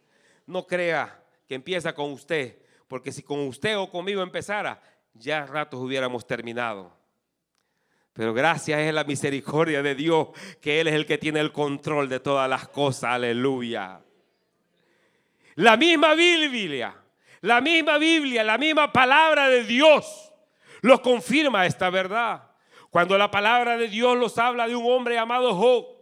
No 0.45 0.65
crea 0.65 1.23
que 1.47 1.55
empieza 1.55 1.93
con 1.93 2.11
usted, 2.11 2.57
porque 2.87 3.11
si 3.11 3.23
con 3.23 3.39
usted 3.41 3.77
o 3.77 3.89
conmigo 3.89 4.21
empezara, 4.21 4.81
ya 5.13 5.45
ratos 5.45 5.79
hubiéramos 5.79 6.25
terminado. 6.25 6.97
Pero 8.13 8.33
gracias 8.33 8.79
es 8.79 8.93
la 8.93 9.03
misericordia 9.03 9.81
de 9.81 9.95
Dios, 9.95 10.29
que 10.61 10.81
Él 10.81 10.87
es 10.87 10.93
el 10.93 11.05
que 11.05 11.17
tiene 11.17 11.39
el 11.39 11.51
control 11.51 12.09
de 12.09 12.19
todas 12.19 12.49
las 12.49 12.67
cosas. 12.67 13.11
Aleluya. 13.11 14.01
La 15.55 15.77
misma 15.77 16.15
Biblia, 16.15 16.95
la 17.41 17.61
misma 17.61 17.97
Biblia, 17.97 18.43
la 18.43 18.57
misma 18.57 18.91
palabra 18.91 19.49
de 19.49 19.63
Dios 19.63 20.33
los 20.81 20.99
confirma 21.01 21.65
esta 21.65 21.89
verdad. 21.89 22.43
Cuando 22.89 23.17
la 23.17 23.29
palabra 23.29 23.77
de 23.77 23.87
Dios 23.87 24.17
los 24.17 24.37
habla 24.37 24.67
de 24.67 24.75
un 24.75 24.91
hombre 24.91 25.15
llamado 25.15 25.53
Job, 25.53 25.98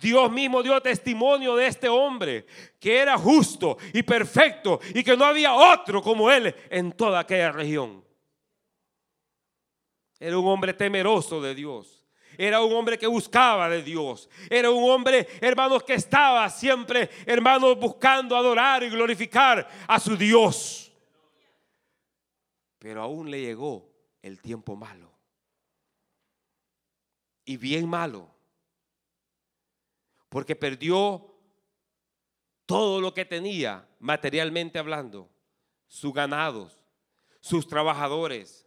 Dios 0.00 0.30
mismo 0.30 0.62
dio 0.62 0.80
testimonio 0.80 1.56
de 1.56 1.66
este 1.66 1.88
hombre, 1.88 2.46
que 2.78 2.98
era 2.98 3.16
justo 3.18 3.78
y 3.92 4.02
perfecto 4.02 4.80
y 4.94 5.02
que 5.02 5.16
no 5.16 5.24
había 5.24 5.54
otro 5.54 6.02
como 6.02 6.30
él 6.30 6.54
en 6.70 6.92
toda 6.92 7.20
aquella 7.20 7.52
región. 7.52 8.04
Era 10.18 10.38
un 10.38 10.46
hombre 10.46 10.74
temeroso 10.74 11.40
de 11.40 11.54
Dios. 11.54 12.04
Era 12.36 12.62
un 12.62 12.72
hombre 12.72 12.98
que 12.98 13.06
buscaba 13.06 13.68
de 13.68 13.82
Dios. 13.82 14.28
Era 14.48 14.70
un 14.70 14.88
hombre, 14.88 15.26
hermanos, 15.40 15.82
que 15.82 15.94
estaba 15.94 16.48
siempre, 16.50 17.10
hermanos, 17.26 17.76
buscando 17.78 18.36
adorar 18.36 18.84
y 18.84 18.90
glorificar 18.90 19.68
a 19.88 19.98
su 19.98 20.16
Dios. 20.16 20.92
Pero 22.78 23.02
aún 23.02 23.30
le 23.30 23.40
llegó 23.40 23.90
el 24.22 24.40
tiempo 24.40 24.76
malo. 24.76 25.12
Y 27.44 27.56
bien 27.56 27.88
malo 27.88 28.37
porque 30.28 30.56
perdió 30.56 31.34
todo 32.66 33.00
lo 33.00 33.14
que 33.14 33.24
tenía 33.24 33.88
materialmente 33.98 34.78
hablando, 34.78 35.30
sus 35.86 36.12
ganados, 36.12 36.84
sus 37.40 37.66
trabajadores, 37.66 38.66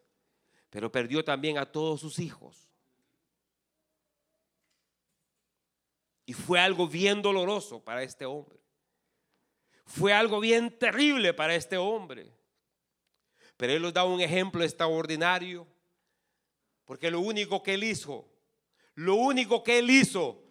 pero 0.70 0.92
perdió 0.92 1.24
también 1.24 1.58
a 1.58 1.72
todos 1.72 2.02
sus 2.02 2.18
hijos. 2.20 2.72
Y 6.26 6.34
fue 6.34 6.60
algo 6.60 6.88
bien 6.88 7.22
doloroso 7.22 7.84
para 7.84 8.04
este 8.04 8.26
hombre. 8.26 8.60
Fue 9.86 10.14
algo 10.14 10.40
bien 10.40 10.78
terrible 10.80 11.34
para 11.34 11.56
este 11.56 11.78
hombre. 11.78 12.34
Pero 13.58 13.74
él 13.74 13.82
nos 13.82 13.94
da 13.94 14.06
un 14.06 14.22
ejemplo 14.22 14.64
extraordinario, 14.64 15.68
porque 16.86 17.12
lo 17.12 17.20
único 17.20 17.62
que 17.62 17.74
él 17.74 17.84
hizo, 17.84 18.28
lo 18.96 19.16
único 19.16 19.64
que 19.64 19.80
él 19.80 19.90
hizo 19.92 20.42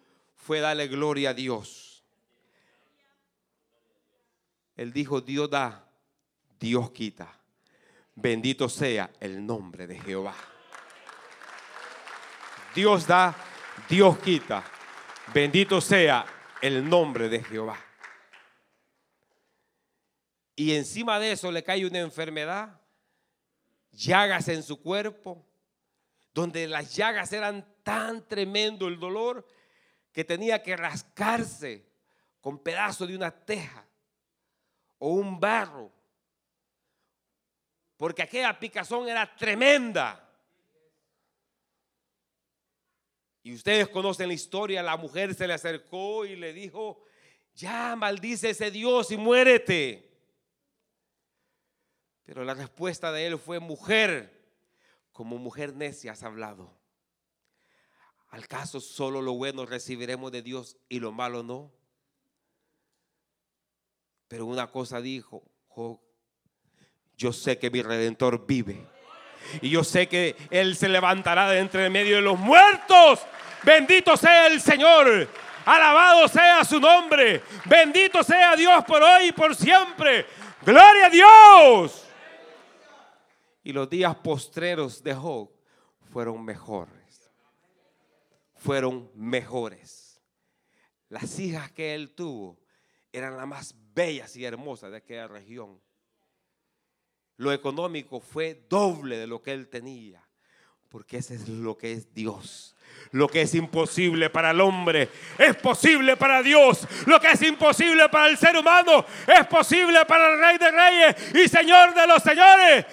fue 0.41 0.59
darle 0.59 0.87
gloria 0.87 1.29
a 1.29 1.33
Dios. 1.33 2.03
Él 4.75 4.91
dijo, 4.91 5.21
Dios 5.21 5.49
da, 5.49 5.87
Dios 6.59 6.89
quita. 6.91 7.39
Bendito 8.15 8.67
sea 8.67 9.11
el 9.19 9.45
nombre 9.45 9.85
de 9.85 9.99
Jehová. 9.99 10.35
Dios 12.73 13.05
da, 13.05 13.35
Dios 13.87 14.17
quita. 14.19 14.63
Bendito 15.33 15.79
sea 15.79 16.25
el 16.61 16.89
nombre 16.89 17.29
de 17.29 17.43
Jehová. 17.43 17.77
Y 20.55 20.75
encima 20.75 21.19
de 21.19 21.33
eso 21.33 21.51
le 21.51 21.63
cae 21.63 21.85
una 21.85 21.99
enfermedad, 21.99 22.81
llagas 23.91 24.47
en 24.47 24.63
su 24.63 24.81
cuerpo, 24.81 25.45
donde 26.33 26.67
las 26.67 26.95
llagas 26.95 27.31
eran 27.31 27.65
tan 27.83 28.27
tremendo 28.27 28.87
el 28.87 28.99
dolor 28.99 29.45
que 30.11 30.23
tenía 30.23 30.61
que 30.61 30.75
rascarse 30.75 31.85
con 32.39 32.59
pedazo 32.59 33.07
de 33.07 33.15
una 33.15 33.31
teja 33.31 33.85
o 34.97 35.09
un 35.13 35.39
barro, 35.39 35.91
porque 37.97 38.21
aquella 38.21 38.59
picazón 38.59 39.07
era 39.07 39.35
tremenda. 39.35 40.27
Y 43.43 43.53
ustedes 43.53 43.87
conocen 43.87 44.27
la 44.27 44.33
historia, 44.33 44.83
la 44.83 44.97
mujer 44.97 45.33
se 45.33 45.47
le 45.47 45.53
acercó 45.53 46.25
y 46.25 46.35
le 46.35 46.53
dijo, 46.53 47.03
ya 47.55 47.95
maldice 47.95 48.51
ese 48.51 48.69
Dios 48.69 49.11
y 49.11 49.17
muérete. 49.17 50.11
Pero 52.23 52.43
la 52.43 52.53
respuesta 52.53 53.11
de 53.11 53.27
él 53.27 53.39
fue, 53.39 53.59
mujer, 53.59 54.41
como 55.11 55.37
mujer 55.37 55.75
necia 55.75 56.11
has 56.11 56.23
hablado. 56.23 56.80
¿Al 58.31 58.47
caso 58.47 58.79
solo 58.79 59.21
lo 59.21 59.33
bueno 59.33 59.65
recibiremos 59.65 60.31
de 60.31 60.41
Dios 60.41 60.77
y 60.89 60.99
lo 60.99 61.11
malo 61.11 61.43
no? 61.43 61.71
Pero 64.27 64.45
una 64.45 64.67
cosa 64.71 65.01
dijo 65.01 65.43
yo 67.17 67.31
sé 67.31 67.57
que 67.57 67.69
mi 67.69 67.81
redentor 67.81 68.45
vive. 68.45 68.87
Y 69.61 69.69
yo 69.69 69.83
sé 69.83 70.07
que 70.07 70.35
Él 70.49 70.75
se 70.75 70.89
levantará 70.89 71.49
de 71.49 71.59
entre 71.59 71.89
medio 71.89 72.15
de 72.15 72.21
los 72.21 72.37
muertos. 72.37 73.19
Bendito 73.63 74.17
sea 74.17 74.47
el 74.47 74.59
Señor. 74.61 75.27
Alabado 75.65 76.27
sea 76.27 76.63
su 76.63 76.79
nombre. 76.79 77.43
Bendito 77.65 78.23
sea 78.23 78.55
Dios 78.55 78.83
por 78.85 79.03
hoy 79.03 79.27
y 79.27 79.31
por 79.31 79.55
siempre. 79.55 80.25
Gloria 80.65 81.07
a 81.07 81.09
Dios. 81.09 82.07
Y 83.63 83.73
los 83.73 83.89
días 83.89 84.15
postreros 84.15 85.03
de 85.03 85.13
Job 85.13 85.51
fueron 86.11 86.43
mejores 86.43 87.00
fueron 88.61 89.09
mejores. 89.15 90.21
Las 91.09 91.39
hijas 91.39 91.71
que 91.71 91.95
él 91.95 92.13
tuvo 92.13 92.59
eran 93.11 93.35
las 93.35 93.47
más 93.47 93.75
bellas 93.93 94.35
y 94.35 94.45
hermosas 94.45 94.91
de 94.91 94.97
aquella 94.97 95.27
región. 95.27 95.81
Lo 97.37 97.51
económico 97.51 98.19
fue 98.19 98.65
doble 98.69 99.17
de 99.17 99.25
lo 99.25 99.41
que 99.41 99.51
él 99.51 99.67
tenía, 99.67 100.23
porque 100.89 101.17
ese 101.17 101.35
es 101.35 101.49
lo 101.49 101.75
que 101.75 101.91
es 101.91 102.13
Dios. 102.13 102.75
Lo 103.11 103.27
que 103.27 103.41
es 103.41 103.55
imposible 103.55 104.29
para 104.29 104.51
el 104.51 104.61
hombre 104.61 105.09
es 105.39 105.55
posible 105.55 106.15
para 106.15 106.43
Dios. 106.43 106.87
Lo 107.07 107.19
que 107.19 107.31
es 107.31 107.41
imposible 107.41 108.09
para 108.09 108.27
el 108.27 108.37
ser 108.37 108.55
humano 108.55 109.05
es 109.27 109.47
posible 109.47 110.05
para 110.05 110.33
el 110.33 110.39
Rey 110.39 110.57
de 110.59 110.71
Reyes 110.71 111.35
y 111.35 111.49
Señor 111.49 111.95
de 111.95 112.05
los 112.05 112.21
Señores. 112.21 112.85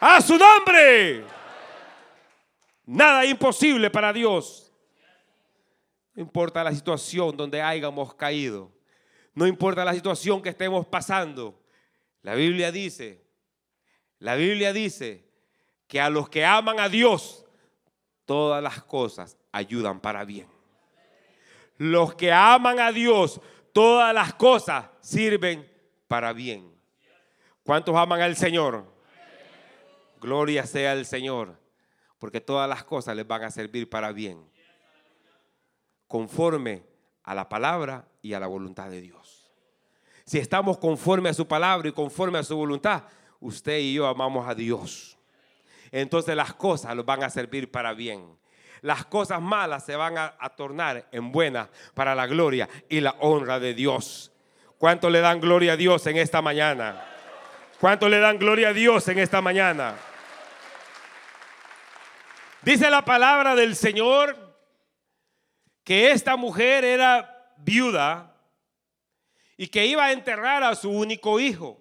A 0.00 0.20
su 0.20 0.36
nombre. 0.36 1.24
Nada 2.84 3.24
imposible 3.24 3.88
para 3.90 4.12
Dios. 4.12 4.63
No 6.14 6.22
importa 6.22 6.62
la 6.62 6.72
situación 6.72 7.36
donde 7.36 7.60
hayamos 7.60 8.14
caído. 8.14 8.72
No 9.34 9.46
importa 9.46 9.84
la 9.84 9.94
situación 9.94 10.40
que 10.40 10.50
estemos 10.50 10.86
pasando. 10.86 11.60
La 12.22 12.34
Biblia 12.34 12.70
dice, 12.70 13.24
la 14.18 14.36
Biblia 14.36 14.72
dice 14.72 15.28
que 15.88 16.00
a 16.00 16.08
los 16.08 16.28
que 16.28 16.44
aman 16.44 16.80
a 16.80 16.88
Dios, 16.88 17.44
todas 18.24 18.62
las 18.62 18.82
cosas 18.84 19.36
ayudan 19.52 20.00
para 20.00 20.24
bien. 20.24 20.48
Los 21.76 22.14
que 22.14 22.32
aman 22.32 22.78
a 22.78 22.92
Dios, 22.92 23.40
todas 23.72 24.14
las 24.14 24.34
cosas 24.34 24.86
sirven 25.00 25.68
para 26.06 26.32
bien. 26.32 26.72
¿Cuántos 27.64 27.96
aman 27.96 28.20
al 28.20 28.36
Señor? 28.36 28.86
Gloria 30.20 30.64
sea 30.64 30.92
al 30.92 31.04
Señor, 31.04 31.58
porque 32.18 32.40
todas 32.40 32.68
las 32.68 32.84
cosas 32.84 33.16
les 33.16 33.26
van 33.26 33.42
a 33.42 33.50
servir 33.50 33.90
para 33.90 34.12
bien, 34.12 34.48
conforme 36.08 36.84
a 37.22 37.34
la 37.34 37.48
palabra 37.48 38.06
y 38.22 38.34
a 38.34 38.40
la 38.40 38.46
voluntad 38.46 38.90
de 38.90 39.00
Dios. 39.00 39.50
Si 40.24 40.38
estamos 40.38 40.78
conforme 40.78 41.28
a 41.28 41.34
su 41.34 41.46
palabra 41.46 41.88
y 41.88 41.92
conforme 41.92 42.38
a 42.38 42.42
su 42.42 42.56
voluntad, 42.56 43.04
usted 43.40 43.78
y 43.78 43.94
yo 43.94 44.06
amamos 44.06 44.48
a 44.48 44.54
Dios. 44.54 45.18
Entonces 45.90 46.34
las 46.34 46.54
cosas 46.54 46.96
nos 46.96 47.04
van 47.04 47.22
a 47.22 47.30
servir 47.30 47.70
para 47.70 47.92
bien. 47.92 48.36
Las 48.80 49.04
cosas 49.04 49.40
malas 49.40 49.84
se 49.84 49.96
van 49.96 50.18
a, 50.18 50.36
tornar 50.56 51.08
en 51.10 51.32
buenas 51.32 51.68
para 51.94 52.14
la 52.14 52.26
gloria 52.26 52.68
y 52.88 53.00
la 53.00 53.14
honra 53.20 53.58
de 53.58 53.72
Dios. 53.74 54.30
¿Cuánto 54.76 55.08
le 55.08 55.20
dan 55.20 55.40
gloria 55.40 55.72
a 55.72 55.76
Dios 55.76 56.06
en 56.06 56.18
esta 56.18 56.42
mañana? 56.42 57.02
¿Cuánto 57.80 58.08
le 58.08 58.18
dan 58.18 58.38
gloria 58.38 58.68
a 58.68 58.72
Dios 58.72 59.08
en 59.08 59.18
esta 59.18 59.40
mañana? 59.40 59.94
Dice 62.62 62.90
la 62.90 63.04
palabra 63.04 63.54
del 63.54 63.76
Señor 63.76 64.43
que 65.84 66.10
esta 66.10 66.36
mujer 66.36 66.84
era 66.84 67.54
viuda 67.58 68.34
y 69.56 69.68
que 69.68 69.86
iba 69.86 70.06
a 70.06 70.12
enterrar 70.12 70.64
a 70.64 70.74
su 70.74 70.90
único 70.90 71.38
hijo. 71.38 71.80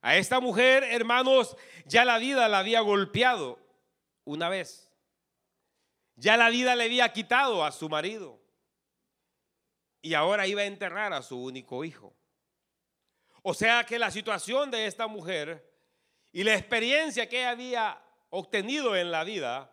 A 0.00 0.16
esta 0.16 0.40
mujer, 0.40 0.82
hermanos, 0.84 1.56
ya 1.84 2.04
la 2.04 2.18
vida 2.18 2.48
la 2.48 2.60
había 2.60 2.80
golpeado 2.80 3.58
una 4.24 4.48
vez. 4.48 4.90
Ya 6.16 6.36
la 6.36 6.48
vida 6.48 6.74
le 6.74 6.84
había 6.84 7.12
quitado 7.12 7.64
a 7.64 7.70
su 7.70 7.88
marido. 7.88 8.40
Y 10.02 10.14
ahora 10.14 10.46
iba 10.46 10.62
a 10.62 10.66
enterrar 10.66 11.12
a 11.12 11.22
su 11.22 11.42
único 11.42 11.84
hijo. 11.84 12.16
O 13.42 13.52
sea 13.52 13.84
que 13.84 13.98
la 13.98 14.10
situación 14.10 14.70
de 14.70 14.86
esta 14.86 15.06
mujer 15.06 15.70
y 16.32 16.44
la 16.44 16.54
experiencia 16.54 17.28
que 17.28 17.40
ella 17.40 17.50
había 17.50 18.02
obtenido 18.30 18.96
en 18.96 19.10
la 19.10 19.24
vida 19.24 19.70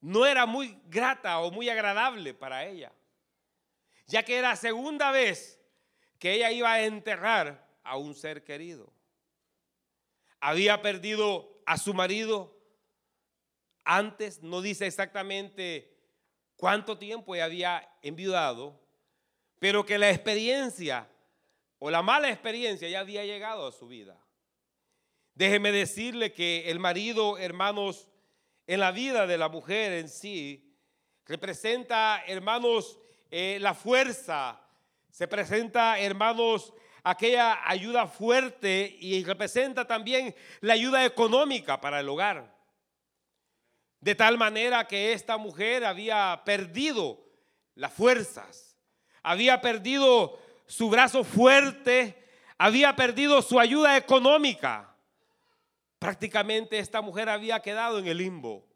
no 0.00 0.26
era 0.26 0.46
muy 0.46 0.80
grata 0.86 1.40
o 1.40 1.50
muy 1.50 1.68
agradable 1.68 2.34
para 2.34 2.66
ella. 2.66 2.92
Ya 4.06 4.24
que 4.24 4.36
era 4.36 4.56
segunda 4.56 5.10
vez 5.12 5.60
que 6.18 6.34
ella 6.34 6.50
iba 6.50 6.72
a 6.72 6.84
enterrar 6.84 7.68
a 7.82 7.96
un 7.96 8.14
ser 8.14 8.44
querido 8.44 8.92
había 10.40 10.80
perdido 10.80 11.62
a 11.66 11.76
su 11.76 11.94
marido 11.94 12.56
antes, 13.84 14.42
no 14.42 14.62
dice 14.62 14.86
exactamente 14.86 15.96
cuánto 16.56 16.98
tiempo 16.98 17.34
había 17.34 17.88
enviudado, 18.02 18.80
pero 19.58 19.84
que 19.84 19.98
la 19.98 20.10
experiencia 20.10 21.08
o 21.78 21.90
la 21.90 22.02
mala 22.02 22.30
experiencia 22.30 22.88
ya 22.88 23.00
había 23.00 23.24
llegado 23.24 23.66
a 23.66 23.72
su 23.72 23.86
vida. 23.86 24.18
Déjeme 25.34 25.72
decirle 25.72 26.32
que 26.32 26.70
el 26.70 26.78
marido, 26.78 27.38
hermanos, 27.38 28.09
en 28.70 28.78
la 28.78 28.92
vida 28.92 29.26
de 29.26 29.36
la 29.36 29.48
mujer 29.48 29.94
en 29.94 30.08
sí, 30.08 30.72
representa, 31.26 32.22
hermanos, 32.24 33.00
eh, 33.28 33.58
la 33.60 33.74
fuerza, 33.74 34.60
se 35.10 35.26
presenta, 35.26 35.98
hermanos, 35.98 36.72
aquella 37.02 37.68
ayuda 37.68 38.06
fuerte 38.06 38.96
y 39.00 39.24
representa 39.24 39.88
también 39.88 40.36
la 40.60 40.74
ayuda 40.74 41.04
económica 41.04 41.80
para 41.80 41.98
el 41.98 42.08
hogar. 42.08 42.56
De 43.98 44.14
tal 44.14 44.38
manera 44.38 44.86
que 44.86 45.14
esta 45.14 45.36
mujer 45.36 45.84
había 45.84 46.40
perdido 46.44 47.26
las 47.74 47.92
fuerzas, 47.92 48.78
había 49.24 49.60
perdido 49.60 50.38
su 50.66 50.88
brazo 50.90 51.24
fuerte, 51.24 52.24
había 52.56 52.94
perdido 52.94 53.42
su 53.42 53.58
ayuda 53.58 53.96
económica. 53.96 54.89
Prácticamente 56.00 56.78
esta 56.78 57.02
mujer 57.02 57.28
había 57.28 57.60
quedado 57.60 57.98
en 57.98 58.06
el 58.06 58.16
limbo. 58.16 58.66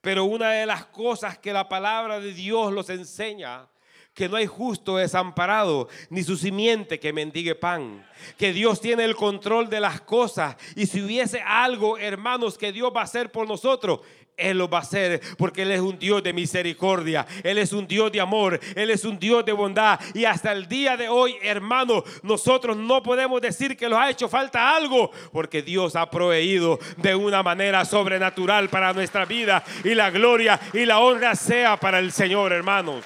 Pero 0.00 0.24
una 0.24 0.50
de 0.50 0.66
las 0.66 0.84
cosas 0.86 1.38
que 1.38 1.52
la 1.52 1.68
palabra 1.68 2.18
de 2.18 2.34
Dios 2.34 2.72
los 2.72 2.90
enseña 2.90 3.68
que 4.14 4.28
no 4.28 4.36
hay 4.36 4.46
justo 4.46 4.96
desamparado, 4.96 5.88
ni 6.10 6.24
su 6.24 6.36
simiente 6.36 6.98
que 6.98 7.12
mendigue 7.12 7.54
pan, 7.54 8.04
que 8.36 8.52
Dios 8.52 8.80
tiene 8.80 9.04
el 9.04 9.14
control 9.14 9.70
de 9.70 9.80
las 9.80 10.00
cosas 10.00 10.56
y 10.74 10.86
si 10.86 11.00
hubiese 11.00 11.40
algo, 11.40 11.96
hermanos, 11.96 12.58
que 12.58 12.72
Dios 12.72 12.92
va 12.94 13.02
a 13.02 13.04
hacer 13.04 13.30
por 13.30 13.46
nosotros, 13.46 14.00
él 14.40 14.58
lo 14.58 14.68
va 14.68 14.78
a 14.78 14.82
hacer 14.82 15.20
porque 15.36 15.62
Él 15.62 15.72
es 15.72 15.80
un 15.80 15.98
Dios 15.98 16.22
de 16.22 16.32
misericordia, 16.32 17.26
Él 17.42 17.58
es 17.58 17.72
un 17.72 17.86
Dios 17.86 18.10
de 18.10 18.20
amor, 18.20 18.58
Él 18.74 18.90
es 18.90 19.04
un 19.04 19.18
Dios 19.18 19.44
de 19.44 19.52
bondad. 19.52 20.00
Y 20.14 20.24
hasta 20.24 20.52
el 20.52 20.68
día 20.68 20.96
de 20.96 21.08
hoy, 21.08 21.36
hermano, 21.42 22.04
nosotros 22.22 22.76
no 22.76 23.02
podemos 23.02 23.40
decir 23.40 23.76
que 23.76 23.88
nos 23.88 23.98
ha 23.98 24.10
hecho 24.10 24.28
falta 24.28 24.74
algo 24.74 25.10
porque 25.32 25.62
Dios 25.62 25.96
ha 25.96 26.10
proveído 26.10 26.78
de 26.96 27.14
una 27.14 27.42
manera 27.42 27.84
sobrenatural 27.84 28.68
para 28.68 28.92
nuestra 28.92 29.24
vida 29.24 29.62
y 29.84 29.94
la 29.94 30.10
gloria 30.10 30.58
y 30.72 30.84
la 30.84 31.00
honra 31.00 31.34
sea 31.34 31.78
para 31.78 31.98
el 31.98 32.12
Señor, 32.12 32.52
hermanos. 32.52 33.04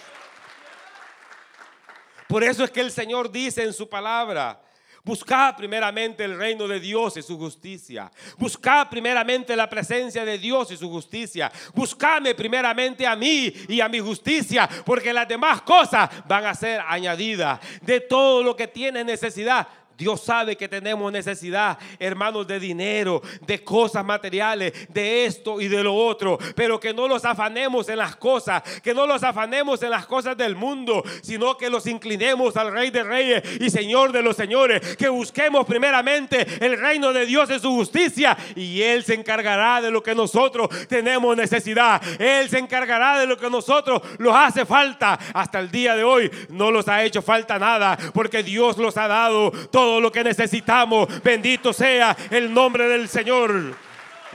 Por 2.29 2.43
eso 2.43 2.65
es 2.65 2.71
que 2.71 2.81
el 2.81 2.91
Señor 2.91 3.31
dice 3.31 3.63
en 3.63 3.73
su 3.73 3.89
palabra, 3.89 4.64
Buscad 5.05 5.55
primeramente 5.55 6.25
el 6.25 6.39
reino 6.39 6.67
de 6.67 6.81
Dios 6.81 7.19
y 7.19 7.23
su 7.23 7.37
justicia. 7.37 8.11
Buscad 8.39 8.89
primeramente 8.89 9.55
la 9.55 9.69
presencia 9.69 10.25
de 10.25 10.39
Dios 10.39 10.71
y 10.71 10.79
su 10.79 10.89
justicia. 10.89 11.53
Buscadme 11.75 12.35
primeramente 12.35 13.07
a 13.07 13.15
mí 13.15 13.53
y 13.69 13.83
a 13.83 13.89
mi 13.91 14.01
justicia, 14.01 14.67
porque 14.87 15.13
las 15.13 15.29
demás 15.29 15.61
cosas 15.61 16.09
van 16.27 16.47
a 16.47 16.55
ser 16.55 16.81
añadidas. 16.87 17.61
De 17.83 18.01
todo 18.01 18.43
lo 18.43 18.57
que 18.57 18.67
tienes 18.67 19.05
necesidad, 19.05 19.69
Dios 19.97 20.23
sabe 20.23 20.57
que 20.57 20.69
tenemos 20.69 21.13
necesidad, 21.13 21.79
hermanos, 21.99 22.47
de 22.47 22.59
dinero, 22.59 23.23
de 23.47 23.63
cosas 23.63 24.05
materiales, 24.05 24.73
de 24.89 25.27
esto 25.27 25.61
y 25.61 25.69
de 25.69 25.83
lo 25.83 25.95
otro, 25.95 26.39
pero 26.57 26.81
que 26.81 26.93
no 26.93 27.07
los 27.07 27.25
afanemos 27.25 27.89
en 27.89 27.99
las 27.99 28.17
cosas, 28.17 28.63
que 28.83 28.95
no 28.95 29.07
los 29.07 29.23
afanemos 29.23 29.83
en 29.83 29.91
las 29.91 30.07
cosas 30.07 30.37
del 30.37 30.57
mundo, 30.57 31.03
sino 31.23 31.57
que 31.57 31.71
los 31.71 31.87
inclinemos 31.87 32.57
al 32.57 32.73
Rey 32.73 32.91
de 32.91 33.03
Reyes 33.03 33.43
y 33.61 33.71
Señor 33.71 34.13
de 34.13 34.23
los 34.23 34.37
Señores, 34.37 34.97
que 34.97 35.09
busquemos 35.09 35.67
primeramente 35.67 36.47
el 36.61 36.79
reino 36.79 37.13
de 37.13 37.27
Dios 37.27 37.51
en 37.51 37.61
su 37.61 37.71
justicia 37.71 38.37
y 38.57 38.83
Él 38.83 39.05
se 39.05 39.15
encargará 39.15 39.81
de 39.81 39.91
lo 39.91 40.03
que 40.03 40.15
nosotros 40.15 40.69
tenemos 40.89 41.37
necesidad. 41.37 42.03
Él 42.21 42.49
se 42.49 42.59
encargará 42.59 43.19
de 43.19 43.27
lo 43.27 43.37
que 43.37 43.51
nosotros 43.51 44.03
nos 44.19 44.35
hace 44.35 44.65
falta. 44.67 45.19
Hasta 45.33 45.61
el 45.61 45.71
día 45.71 45.95
de 45.95 46.05
hoy 46.05 46.31
no 46.49 46.71
los 46.71 46.89
ha 46.89 47.03
hecho 47.05 47.23
falta 47.23 47.59
nada, 47.59 47.97
porque 48.13 48.43
Dios 48.43 48.77
los 48.79 48.97
ha 48.97 49.09
dado 49.09 49.51
todo 49.71 49.84
todo 49.85 50.01
lo 50.01 50.11
que 50.11 50.25
necesitamos. 50.25 51.23
Bendito 51.23 51.71
sea 51.75 52.17
el 52.31 52.53
nombre 52.53 52.89
del 52.89 53.07
Señor. 53.07 53.77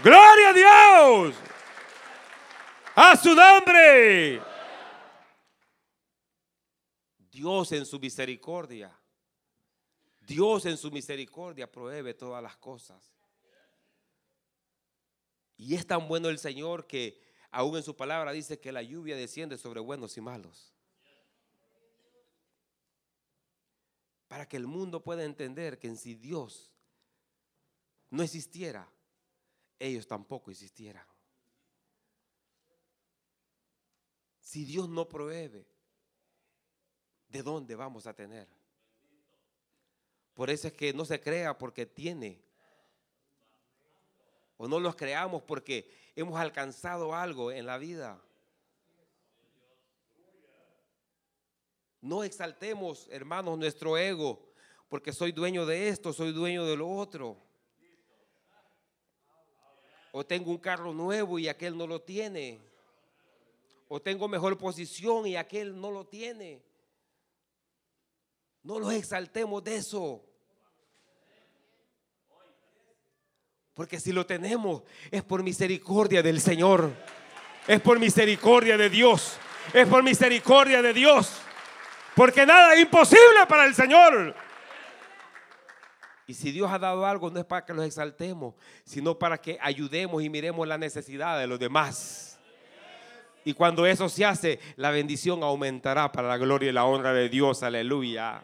Gloria 0.04 0.50
a 0.50 0.54
Dios. 0.54 1.36
A 2.96 3.18
su 3.18 3.34
nombre. 3.34 4.40
Dios 7.32 7.72
en 7.72 7.84
su 7.88 8.00
misericordia. 8.00 8.96
Dios 10.22 10.68
en 10.68 10.78
su 10.78 10.92
misericordia 10.92 11.72
provee 11.72 12.14
todas 12.14 12.44
las 12.44 12.56
cosas. 12.58 13.12
Y 15.58 15.74
es 15.74 15.88
tan 15.88 16.08
bueno 16.08 16.30
el 16.30 16.38
Señor 16.38 16.86
que 16.86 17.20
aún 17.50 17.76
en 17.76 17.82
su 17.82 17.96
palabra 17.96 18.34
dice 18.34 18.60
que 18.60 18.72
la 18.72 18.84
lluvia 18.84 19.16
desciende 19.16 19.58
sobre 19.58 19.80
buenos 19.80 20.16
y 20.16 20.22
malos. 20.22 20.76
Para 24.30 24.48
que 24.48 24.58
el 24.58 24.68
mundo 24.68 25.04
pueda 25.04 25.26
entender 25.26 25.80
que 25.80 25.94
si 25.96 26.14
Dios 26.14 26.72
no 28.12 28.22
existiera, 28.22 28.88
ellos 29.80 30.08
tampoco 30.08 30.52
existieran. 30.52 31.06
Si 34.40 34.66
Dios 34.66 34.88
no 34.88 35.10
provee, 35.10 35.66
¿de 37.28 37.44
dónde 37.44 37.76
vamos 37.76 38.06
a 38.06 38.14
tener? 38.14 38.48
Por 40.36 40.52
eso 40.52 40.68
es 40.68 40.74
que 40.74 40.94
no 40.94 41.06
se 41.06 41.20
crea 41.20 41.58
porque 41.58 41.88
tiene. 41.88 42.40
O 44.58 44.68
no 44.68 44.80
los 44.80 44.96
creamos 44.96 45.42
porque 45.42 45.92
hemos 46.16 46.40
alcanzado 46.40 47.16
algo 47.16 47.52
en 47.52 47.66
la 47.66 47.80
vida. 47.80 48.22
No 52.02 52.24
exaltemos, 52.24 53.08
hermanos, 53.12 53.58
nuestro 53.58 53.98
ego, 53.98 54.40
porque 54.88 55.12
soy 55.12 55.32
dueño 55.32 55.66
de 55.66 55.90
esto, 55.90 56.14
soy 56.14 56.32
dueño 56.32 56.66
de 56.66 56.78
lo 56.78 56.90
otro. 56.90 57.38
O 60.12 60.26
tengo 60.26 60.50
un 60.50 60.58
carro 60.58 60.94
nuevo 60.94 61.38
y 61.38 61.48
aquel 61.48 61.78
no 61.78 61.86
lo 61.86 62.02
tiene. 62.02 62.60
O 63.88 64.02
tengo 64.02 64.28
mejor 64.28 64.58
posición 64.58 65.28
y 65.28 65.36
aquel 65.36 65.80
no 65.80 65.92
lo 65.92 66.08
tiene. 66.08 66.64
No 68.64 68.80
los 68.80 68.94
exaltemos 68.94 69.64
de 69.64 69.76
eso. 69.76 70.26
Porque 73.74 74.00
si 74.00 74.12
lo 74.12 74.26
tenemos 74.26 74.84
es 75.12 75.24
por 75.24 75.44
misericordia 75.44 76.22
del 76.24 76.42
Señor. 76.42 76.92
Es 77.68 77.82
por 77.82 78.00
misericordia 78.00 78.78
de 78.78 78.90
Dios. 78.90 79.38
Es 79.74 79.88
por 79.88 80.04
misericordia 80.04 80.82
de 80.82 80.94
Dios. 80.94 81.42
Porque 82.20 82.46
nada 82.46 82.74
es 82.74 82.82
imposible 82.82 83.46
para 83.48 83.64
el 83.64 83.74
Señor. 83.74 84.36
Y 86.28 86.34
si 86.34 86.52
Dios 86.52 86.70
ha 86.70 86.78
dado 86.78 87.06
algo, 87.06 87.30
no 87.30 87.40
es 87.40 87.46
para 87.46 87.66
que 87.66 87.74
los 87.74 87.86
exaltemos, 87.86 88.56
sino 88.84 89.18
para 89.18 89.38
que 89.38 89.58
ayudemos 89.62 90.22
y 90.22 90.28
miremos 90.28 90.68
la 90.68 90.78
necesidad 90.78 91.40
de 91.40 91.48
los 91.48 91.58
demás. 91.58 92.38
Y 93.46 93.54
cuando 93.54 93.86
eso 93.86 94.10
se 94.10 94.26
hace, 94.26 94.60
la 94.76 94.92
bendición 94.92 95.44
aumentará 95.44 96.12
para 96.12 96.28
la 96.28 96.36
gloria 96.36 96.68
y 96.68 96.74
la 96.74 96.84
honra 96.84 97.14
de 97.14 97.30
Dios. 97.30 97.64
Aleluya. 97.64 98.44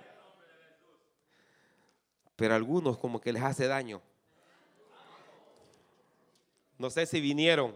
Pero 2.38 2.56
algunos 2.56 2.98
como 2.98 3.20
que 3.20 3.34
les 3.34 3.44
hace 3.44 3.68
daño. 3.68 4.02
No 6.78 6.90
sé 6.90 7.06
si 7.06 7.20
vinieron. 7.20 7.76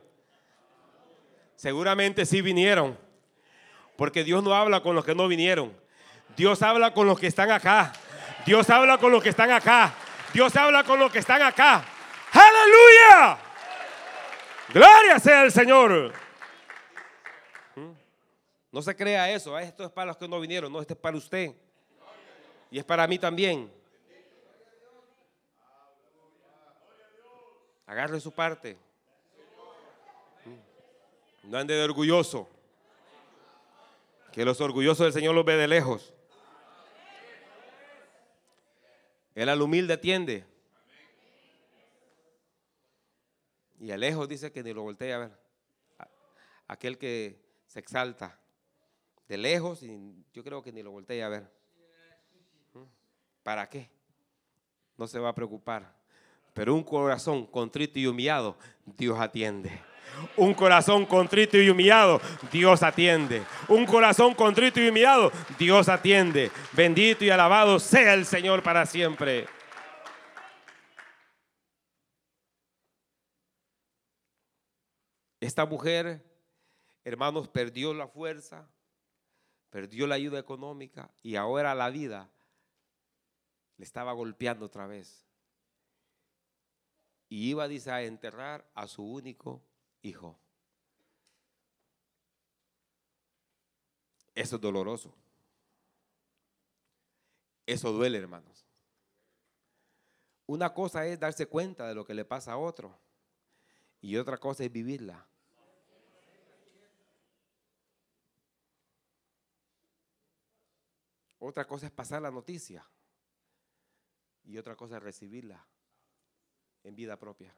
Seguramente 1.58 2.26
sí 2.26 2.42
vinieron. 2.42 2.98
Porque 3.98 4.24
Dios 4.24 4.42
no 4.42 4.54
habla 4.54 4.82
con 4.82 4.96
los 4.96 5.04
que 5.04 5.14
no 5.14 5.28
vinieron. 5.28 5.88
Dios 6.36 6.62
habla 6.62 6.94
con 6.94 7.08
los 7.08 7.20
que 7.20 7.28
están 7.28 7.52
acá. 7.52 7.92
Dios 8.46 8.70
habla 8.70 8.98
con 8.98 9.12
los 9.12 9.22
que 9.22 9.30
están 9.30 9.52
acá. 9.52 9.94
Dios 10.34 10.56
habla 10.56 10.84
con 10.84 11.00
los 11.00 11.12
que 11.12 11.20
están 11.20 11.42
acá. 11.42 11.84
Aleluya. 12.32 13.38
Gloria 14.70 15.20
sea 15.20 15.44
el 15.44 15.52
Señor. 15.52 16.13
¿Mm? 17.76 17.92
No 18.72 18.82
se 18.82 18.96
crea 18.96 19.32
eso. 19.32 19.58
¿eh? 19.58 19.63
Esto 19.63 19.84
es 19.84 19.92
para 19.92 20.08
los 20.08 20.18
que 20.18 20.28
no 20.28 20.39
vinieron. 20.39 20.72
No, 20.72 20.80
esto 20.80 20.94
es 20.94 21.00
para 21.00 21.18
usted. 21.18 21.54
Y 22.72 22.78
es 22.78 22.86
para 22.86 23.08
mí 23.08 23.18
también. 23.18 23.72
Agarre 27.88 28.20
su 28.20 28.32
parte. 28.32 28.78
¿Mm? 30.46 31.50
No 31.52 31.58
ande 31.58 31.74
de 31.74 31.84
orgulloso. 31.84 32.48
Que 34.32 34.46
los 34.46 34.62
orgullosos 34.62 35.06
del 35.06 35.13
Señor 35.13 35.34
los 35.34 35.44
ve 35.44 35.56
de 35.56 35.68
lejos. 35.68 36.13
Él 39.39 39.47
al 39.47 39.62
humilde 39.62 39.93
atiende. 39.93 40.45
Y 43.80 43.89
a 43.89 43.95
lejos 43.95 44.28
dice 44.28 44.52
que 44.52 44.62
ni 44.62 44.73
lo 44.73 44.82
voltea 44.82 45.15
a 45.15 45.19
ver. 45.19 45.32
Aquel 46.67 46.97
que 46.97 47.39
se 47.65 47.80
exalta. 47.80 48.38
De 49.30 49.38
lejos, 49.38 49.82
y 49.82 50.25
yo 50.34 50.43
creo 50.43 50.62
que 50.62 50.73
ni 50.73 50.84
lo 50.84 50.91
voltea 50.91 51.28
a 51.28 51.30
ver. 51.30 51.49
¿Mm? 52.73 52.84
¿Para 53.41 53.69
qué? 53.69 53.89
No 54.97 55.08
se 55.08 55.19
va 55.19 55.30
a 55.30 55.36
preocupar. 55.36 55.95
Pero 56.54 56.76
un 56.76 56.84
corazón 56.84 57.46
contrito 57.46 58.00
y 58.00 58.08
humillado, 58.08 58.58
Dios 58.86 59.20
atiende. 59.20 59.90
Un 60.36 60.54
corazón 60.54 61.06
contrito 61.06 61.58
y 61.58 61.70
humillado, 61.70 62.20
Dios 62.52 62.84
atiende. 62.84 63.44
Un 63.68 63.86
corazón 63.86 64.34
contrito 64.34 64.80
y 64.82 64.90
humillado, 64.90 65.32
Dios 65.58 65.88
atiende. 65.88 66.52
Bendito 66.74 67.24
y 67.24 67.30
alabado 67.30 67.80
sea 67.80 68.14
el 68.14 68.26
Señor 68.26 68.64
para 68.64 68.86
siempre. 68.86 69.48
Esta 75.40 75.66
mujer, 75.66 76.22
hermanos, 77.06 77.48
perdió 77.48 77.94
la 77.94 78.08
fuerza, 78.08 78.68
perdió 79.70 80.06
la 80.06 80.16
ayuda 80.16 80.38
económica 80.38 81.10
y 81.24 81.38
ahora 81.38 81.74
la 81.76 81.90
vida 81.90 82.30
le 83.78 83.86
estaba 83.86 84.12
golpeando 84.12 84.66
otra 84.66 84.86
vez. 84.86 85.29
Y 87.30 87.52
iba, 87.52 87.68
dice, 87.68 87.92
a 87.92 88.02
enterrar 88.02 88.68
a 88.74 88.88
su 88.88 89.04
único 89.04 89.62
hijo. 90.02 90.39
Eso 94.34 94.56
es 94.56 94.62
doloroso. 94.62 95.13
Eso 97.68 97.92
duele, 97.92 98.18
hermanos. 98.18 98.65
Una 100.48 100.74
cosa 100.74 101.06
es 101.06 101.20
darse 101.20 101.46
cuenta 101.46 101.88
de 101.88 101.94
lo 101.94 102.04
que 102.04 102.15
le 102.15 102.26
pasa 102.26 102.54
a 102.54 102.58
otro 102.58 102.98
y 104.02 104.18
otra 104.18 104.38
cosa 104.38 104.63
es 104.63 104.72
vivirla. 104.72 105.28
Otra 111.38 111.65
cosa 111.65 111.86
es 111.86 111.92
pasar 111.92 112.22
la 112.24 112.32
noticia 112.32 112.84
y 114.44 114.58
otra 114.58 114.76
cosa 114.76 114.98
es 114.98 115.04
recibirla 115.04 115.63
en 116.84 116.96
vida 116.96 117.18
propia 117.18 117.54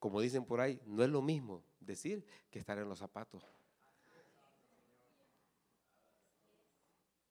como 0.00 0.20
dicen 0.22 0.44
por 0.44 0.60
ahí, 0.60 0.80
no 0.86 1.04
es 1.04 1.10
lo 1.10 1.20
mismo 1.20 1.62
decir 1.78 2.26
que 2.50 2.58
estar 2.58 2.78
en 2.78 2.88
los 2.88 2.98
zapatos. 2.98 3.44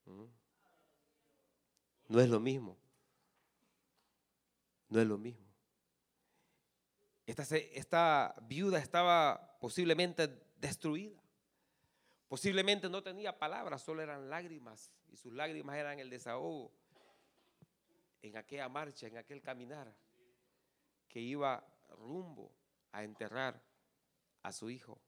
¿Mm? 0.06 0.26
No 2.10 2.22
es 2.22 2.30
lo 2.30 2.40
mismo. 2.40 2.78
No 4.88 5.02
es 5.02 5.08
lo 5.08 5.18
mismo. 5.18 5.46
Esta, 7.26 7.44
esta, 7.58 8.36
viuda 8.44 8.80
estaba 8.80 9.58
posiblemente 9.60 10.28
destruida. 10.58 11.20
Posiblemente 12.28 12.88
no 12.88 13.02
tenía 13.02 13.38
palabras, 13.38 13.82
solo 13.82 14.04
eran 14.04 14.30
lágrimas. 14.30 14.92
Y 15.08 15.18
sus 15.18 15.34
lágrimas 15.34 15.76
eran 15.76 16.00
el 16.00 16.12
desahogo 16.12 16.72
en 18.22 18.38
aquella 18.38 18.70
marcha, 18.70 19.08
en 19.08 19.18
aquel 19.18 19.42
caminar 19.42 19.94
que 21.08 21.20
iba 21.20 21.66
rumbo 21.90 22.54
a 22.92 23.04
enterrar 23.04 23.62
a 24.44 24.52
su 24.52 24.70
hijo. 24.70 25.02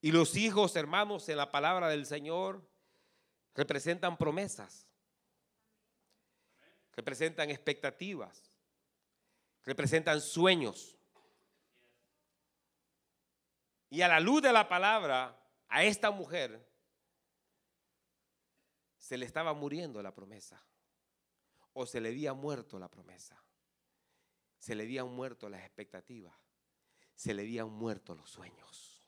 Y 0.00 0.12
los 0.12 0.36
hijos, 0.36 0.76
hermanos, 0.76 1.28
en 1.28 1.36
la 1.36 1.50
palabra 1.50 1.88
del 1.88 2.06
Señor 2.06 2.62
representan 3.54 4.16
promesas, 4.16 4.86
representan 6.92 7.50
expectativas, 7.50 8.50
representan 9.64 10.20
sueños. 10.20 10.96
Y 13.88 14.02
a 14.02 14.08
la 14.08 14.20
luz 14.20 14.42
de 14.42 14.52
la 14.52 14.68
palabra, 14.68 15.40
a 15.68 15.84
esta 15.84 16.10
mujer 16.10 16.68
se 18.98 19.16
le 19.16 19.24
estaba 19.24 19.54
muriendo 19.54 20.02
la 20.02 20.14
promesa 20.14 20.62
o 21.74 21.86
se 21.86 22.00
le 22.00 22.08
había 22.08 22.32
muerto 22.32 22.78
la 22.78 22.90
promesa 22.90 23.44
se 24.64 24.74
le 24.74 24.84
habían 24.84 25.08
muerto 25.08 25.50
las 25.50 25.60
expectativas, 25.60 26.34
se 27.14 27.34
le 27.34 27.42
habían 27.42 27.68
muerto 27.68 28.14
los 28.14 28.30
sueños. 28.30 29.06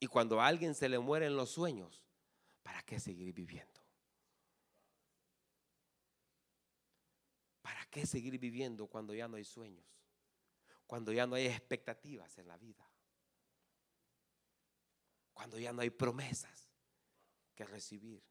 Y 0.00 0.06
cuando 0.06 0.40
a 0.40 0.46
alguien 0.46 0.74
se 0.74 0.88
le 0.88 0.98
mueren 0.98 1.36
los 1.36 1.50
sueños, 1.50 2.06
¿para 2.62 2.82
qué 2.84 2.98
seguir 2.98 3.34
viviendo? 3.34 3.82
¿Para 7.60 7.84
qué 7.90 8.06
seguir 8.06 8.38
viviendo 8.38 8.86
cuando 8.86 9.12
ya 9.12 9.28
no 9.28 9.36
hay 9.36 9.44
sueños? 9.44 9.84
Cuando 10.86 11.12
ya 11.12 11.26
no 11.26 11.34
hay 11.34 11.44
expectativas 11.44 12.38
en 12.38 12.48
la 12.48 12.56
vida. 12.56 12.90
Cuando 15.34 15.58
ya 15.58 15.74
no 15.74 15.82
hay 15.82 15.90
promesas 15.90 16.70
que 17.54 17.66
recibir. 17.66 18.24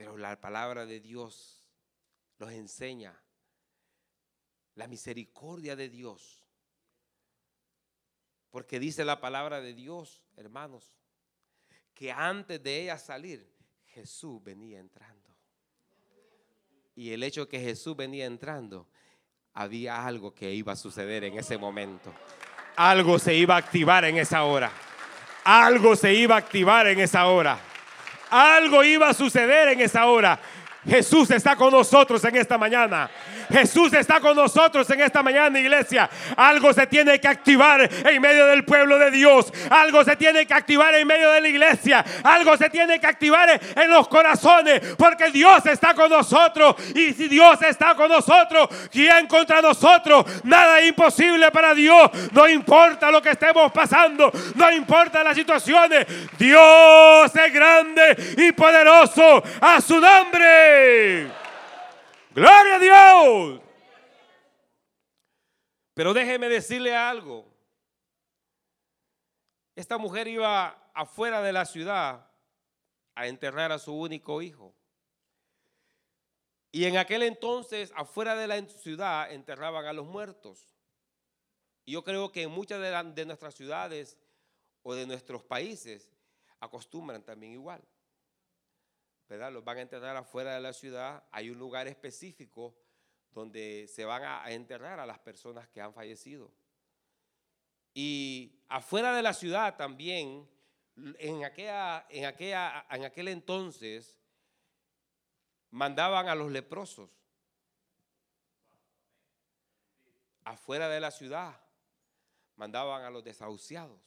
Pero 0.00 0.16
la 0.16 0.40
palabra 0.40 0.86
de 0.86 0.98
Dios 0.98 1.68
nos 2.38 2.50
enseña 2.52 3.14
la 4.74 4.86
misericordia 4.86 5.76
de 5.76 5.90
Dios. 5.90 6.42
Porque 8.48 8.80
dice 8.80 9.04
la 9.04 9.20
palabra 9.20 9.60
de 9.60 9.74
Dios, 9.74 10.24
hermanos, 10.38 10.90
que 11.92 12.10
antes 12.10 12.62
de 12.62 12.84
ella 12.84 12.96
salir, 12.96 13.46
Jesús 13.88 14.42
venía 14.42 14.78
entrando. 14.78 15.36
Y 16.94 17.12
el 17.12 17.22
hecho 17.22 17.46
que 17.46 17.60
Jesús 17.60 17.94
venía 17.94 18.24
entrando 18.24 18.88
había 19.52 20.06
algo 20.06 20.32
que 20.34 20.50
iba 20.50 20.72
a 20.72 20.76
suceder 20.76 21.24
en 21.24 21.36
ese 21.36 21.58
momento. 21.58 22.10
Algo 22.76 23.18
se 23.18 23.34
iba 23.34 23.54
a 23.54 23.58
activar 23.58 24.06
en 24.06 24.16
esa 24.16 24.44
hora. 24.44 24.72
Algo 25.44 25.94
se 25.94 26.14
iba 26.14 26.36
a 26.36 26.38
activar 26.38 26.86
en 26.86 27.00
esa 27.00 27.26
hora. 27.26 27.66
Algo 28.30 28.84
iba 28.84 29.08
a 29.08 29.14
suceder 29.14 29.68
en 29.70 29.80
esa 29.80 30.06
hora. 30.06 30.38
Jesús 30.88 31.30
está 31.30 31.56
con 31.56 31.72
nosotros 31.72 32.24
en 32.24 32.36
esta 32.36 32.56
mañana. 32.56 33.10
Jesús 33.50 33.92
está 33.92 34.20
con 34.20 34.36
nosotros 34.36 34.88
en 34.90 35.00
esta 35.00 35.22
mañana, 35.22 35.58
iglesia. 35.58 36.08
Algo 36.36 36.72
se 36.72 36.86
tiene 36.86 37.20
que 37.20 37.28
activar 37.28 37.88
en 38.06 38.22
medio 38.22 38.46
del 38.46 38.64
pueblo 38.64 38.98
de 38.98 39.10
Dios. 39.10 39.52
Algo 39.70 40.04
se 40.04 40.16
tiene 40.16 40.46
que 40.46 40.54
activar 40.54 40.94
en 40.94 41.06
medio 41.06 41.30
de 41.30 41.40
la 41.40 41.48
iglesia. 41.48 42.04
Algo 42.22 42.56
se 42.56 42.70
tiene 42.70 43.00
que 43.00 43.06
activar 43.06 43.60
en 43.76 43.90
los 43.90 44.08
corazones. 44.08 44.80
Porque 44.96 45.30
Dios 45.30 45.64
está 45.66 45.94
con 45.94 46.10
nosotros. 46.10 46.76
Y 46.94 47.12
si 47.12 47.28
Dios 47.28 47.60
está 47.62 47.94
con 47.94 48.08
nosotros, 48.08 48.68
¿quién 48.90 49.26
contra 49.26 49.60
nosotros? 49.60 50.24
Nada 50.44 50.80
es 50.80 50.88
imposible 50.88 51.50
para 51.50 51.74
Dios. 51.74 52.10
No 52.32 52.48
importa 52.48 53.10
lo 53.10 53.20
que 53.20 53.30
estemos 53.30 53.70
pasando. 53.72 54.30
No 54.54 54.70
importa 54.72 55.24
las 55.24 55.36
situaciones. 55.36 56.06
Dios 56.38 57.34
es 57.34 57.52
grande 57.52 58.34
y 58.36 58.52
poderoso 58.52 59.42
a 59.60 59.80
su 59.80 60.00
nombre. 60.00 61.39
Gloria 62.32 62.76
a 62.76 62.78
Dios. 62.78 63.60
Pero 65.94 66.14
déjeme 66.14 66.48
decirle 66.48 66.94
algo. 66.94 67.46
Esta 69.74 69.98
mujer 69.98 70.28
iba 70.28 70.90
afuera 70.94 71.42
de 71.42 71.52
la 71.52 71.64
ciudad 71.64 72.30
a 73.14 73.26
enterrar 73.26 73.72
a 73.72 73.78
su 73.78 73.94
único 73.94 74.42
hijo. 74.42 74.74
Y 76.72 76.84
en 76.84 76.96
aquel 76.96 77.24
entonces, 77.24 77.92
afuera 77.96 78.36
de 78.36 78.46
la 78.46 78.68
ciudad, 78.68 79.32
enterraban 79.32 79.86
a 79.86 79.92
los 79.92 80.06
muertos. 80.06 80.76
Y 81.84 81.92
yo 81.92 82.04
creo 82.04 82.30
que 82.30 82.42
en 82.42 82.50
muchas 82.50 82.80
de, 82.80 83.12
de 83.12 83.26
nuestras 83.26 83.54
ciudades 83.54 84.16
o 84.82 84.94
de 84.94 85.06
nuestros 85.06 85.42
países 85.42 86.08
acostumbran 86.60 87.24
también 87.24 87.52
igual. 87.52 87.82
Los 89.30 89.64
van 89.64 89.78
a 89.78 89.82
enterrar 89.82 90.16
afuera 90.16 90.54
de 90.54 90.60
la 90.60 90.72
ciudad. 90.72 91.22
Hay 91.30 91.50
un 91.50 91.58
lugar 91.58 91.86
específico 91.86 92.76
donde 93.32 93.86
se 93.86 94.04
van 94.04 94.24
a 94.24 94.50
enterrar 94.50 94.98
a 94.98 95.06
las 95.06 95.20
personas 95.20 95.68
que 95.68 95.80
han 95.80 95.94
fallecido. 95.94 96.50
Y 97.94 98.60
afuera 98.68 99.14
de 99.14 99.22
la 99.22 99.32
ciudad 99.32 99.76
también, 99.76 100.48
en, 101.18 101.44
aquella, 101.44 102.06
en, 102.10 102.24
aquella, 102.24 102.86
en 102.90 103.04
aquel 103.04 103.28
entonces, 103.28 104.18
mandaban 105.70 106.28
a 106.28 106.34
los 106.34 106.50
leprosos. 106.50 107.08
Afuera 110.42 110.88
de 110.88 110.98
la 110.98 111.12
ciudad, 111.12 111.56
mandaban 112.56 113.04
a 113.04 113.10
los 113.10 113.22
desahuciados. 113.22 114.00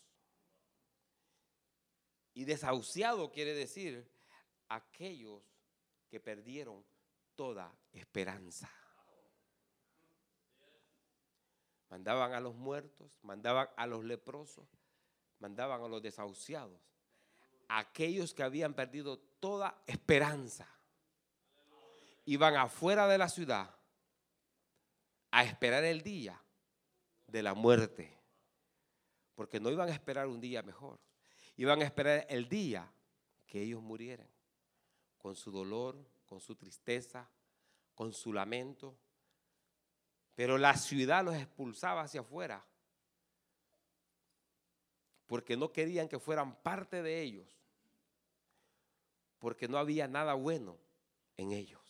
Y 2.33 2.43
desahuciado 2.43 3.31
quiere 3.31 3.53
decir 3.53 4.12
aquellos 4.73 5.43
que 6.09 6.19
perdieron 6.19 6.83
toda 7.35 7.71
esperanza. 7.91 8.69
Mandaban 11.89 12.33
a 12.33 12.39
los 12.39 12.55
muertos, 12.55 13.19
mandaban 13.21 13.69
a 13.77 13.85
los 13.85 14.03
leprosos, 14.03 14.67
mandaban 15.39 15.81
a 15.81 15.87
los 15.87 16.01
desahuciados, 16.01 16.81
aquellos 17.67 18.33
que 18.33 18.41
habían 18.41 18.73
perdido 18.73 19.19
toda 19.39 19.79
esperanza. 19.85 20.67
Iban 22.25 22.55
afuera 22.55 23.07
de 23.07 23.17
la 23.19 23.29
ciudad 23.29 23.75
a 25.29 25.43
esperar 25.43 25.83
el 25.83 26.01
día 26.01 26.41
de 27.27 27.43
la 27.43 27.53
muerte, 27.53 28.17
porque 29.35 29.59
no 29.59 29.69
iban 29.69 29.89
a 29.89 29.93
esperar 29.93 30.27
un 30.27 30.41
día 30.41 30.63
mejor, 30.63 30.99
iban 31.57 31.81
a 31.81 31.85
esperar 31.85 32.25
el 32.27 32.49
día 32.49 32.91
que 33.45 33.61
ellos 33.61 33.81
murieran 33.81 34.32
con 35.23 35.37
su 35.37 35.51
dolor, 35.51 35.95
con 36.25 36.41
su 36.41 36.53
tristeza, 36.53 37.29
con 37.95 38.11
su 38.11 38.33
lamento. 38.33 38.93
Pero 40.35 40.57
la 40.57 40.75
ciudad 40.75 41.23
los 41.23 41.33
expulsaba 41.35 42.01
hacia 42.01 42.19
afuera 42.19 42.61
porque 45.25 45.55
no 45.55 45.71
querían 45.71 46.09
que 46.09 46.19
fueran 46.19 46.61
parte 46.61 47.01
de 47.01 47.21
ellos, 47.21 47.47
porque 49.39 49.69
no 49.69 49.77
había 49.77 50.09
nada 50.09 50.33
bueno 50.33 50.77
en 51.37 51.53
ellos. 51.53 51.81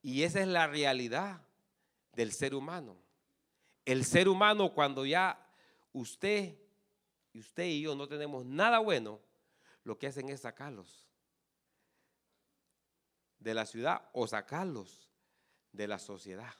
Y 0.00 0.22
esa 0.22 0.40
es 0.40 0.48
la 0.48 0.66
realidad 0.66 1.42
del 2.14 2.32
ser 2.32 2.54
humano. 2.54 2.96
El 3.84 4.06
ser 4.06 4.26
humano 4.26 4.72
cuando 4.72 5.04
ya 5.04 5.38
usted 5.92 6.56
usted 7.34 7.64
y 7.64 7.82
yo 7.82 7.94
no 7.94 8.08
tenemos 8.08 8.46
nada 8.46 8.78
bueno, 8.78 9.20
lo 9.84 9.98
que 9.98 10.06
hacen 10.06 10.30
es 10.30 10.40
sacarlos 10.40 11.05
de 13.46 13.54
la 13.54 13.64
ciudad 13.64 14.10
o 14.12 14.26
sacarlos 14.26 15.08
de 15.70 15.86
la 15.86 16.00
sociedad. 16.00 16.52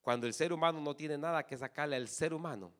Cuando 0.00 0.26
el 0.26 0.34
ser 0.34 0.52
humano 0.52 0.80
no 0.80 0.96
tiene 0.96 1.16
nada 1.16 1.46
que 1.46 1.56
sacarle 1.56 1.94
al 1.94 2.08
ser 2.08 2.34
humano, 2.34 2.74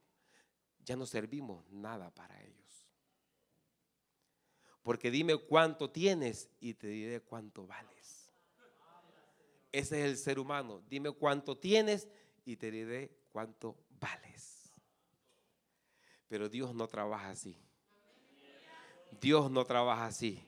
ya 0.84 0.96
no 0.96 1.06
servimos 1.06 1.64
nada 1.70 2.10
para 2.10 2.42
ellos. 2.42 2.88
Porque 4.82 5.12
dime 5.12 5.36
cuánto 5.36 5.92
tienes 5.92 6.50
y 6.58 6.74
te 6.74 6.88
diré 6.88 7.20
cuánto 7.20 7.68
vales. 7.68 8.32
Ese 9.70 10.00
es 10.00 10.10
el 10.10 10.18
ser 10.18 10.40
humano. 10.40 10.82
Dime 10.88 11.12
cuánto 11.12 11.56
tienes 11.56 12.08
y 12.44 12.56
te 12.56 12.68
diré 12.72 13.16
cuánto 13.30 13.78
vales. 14.00 14.72
Pero 16.26 16.48
Dios 16.48 16.74
no 16.74 16.88
trabaja 16.88 17.30
así. 17.30 17.56
Dios 19.20 19.52
no 19.52 19.64
trabaja 19.64 20.06
así. 20.06 20.44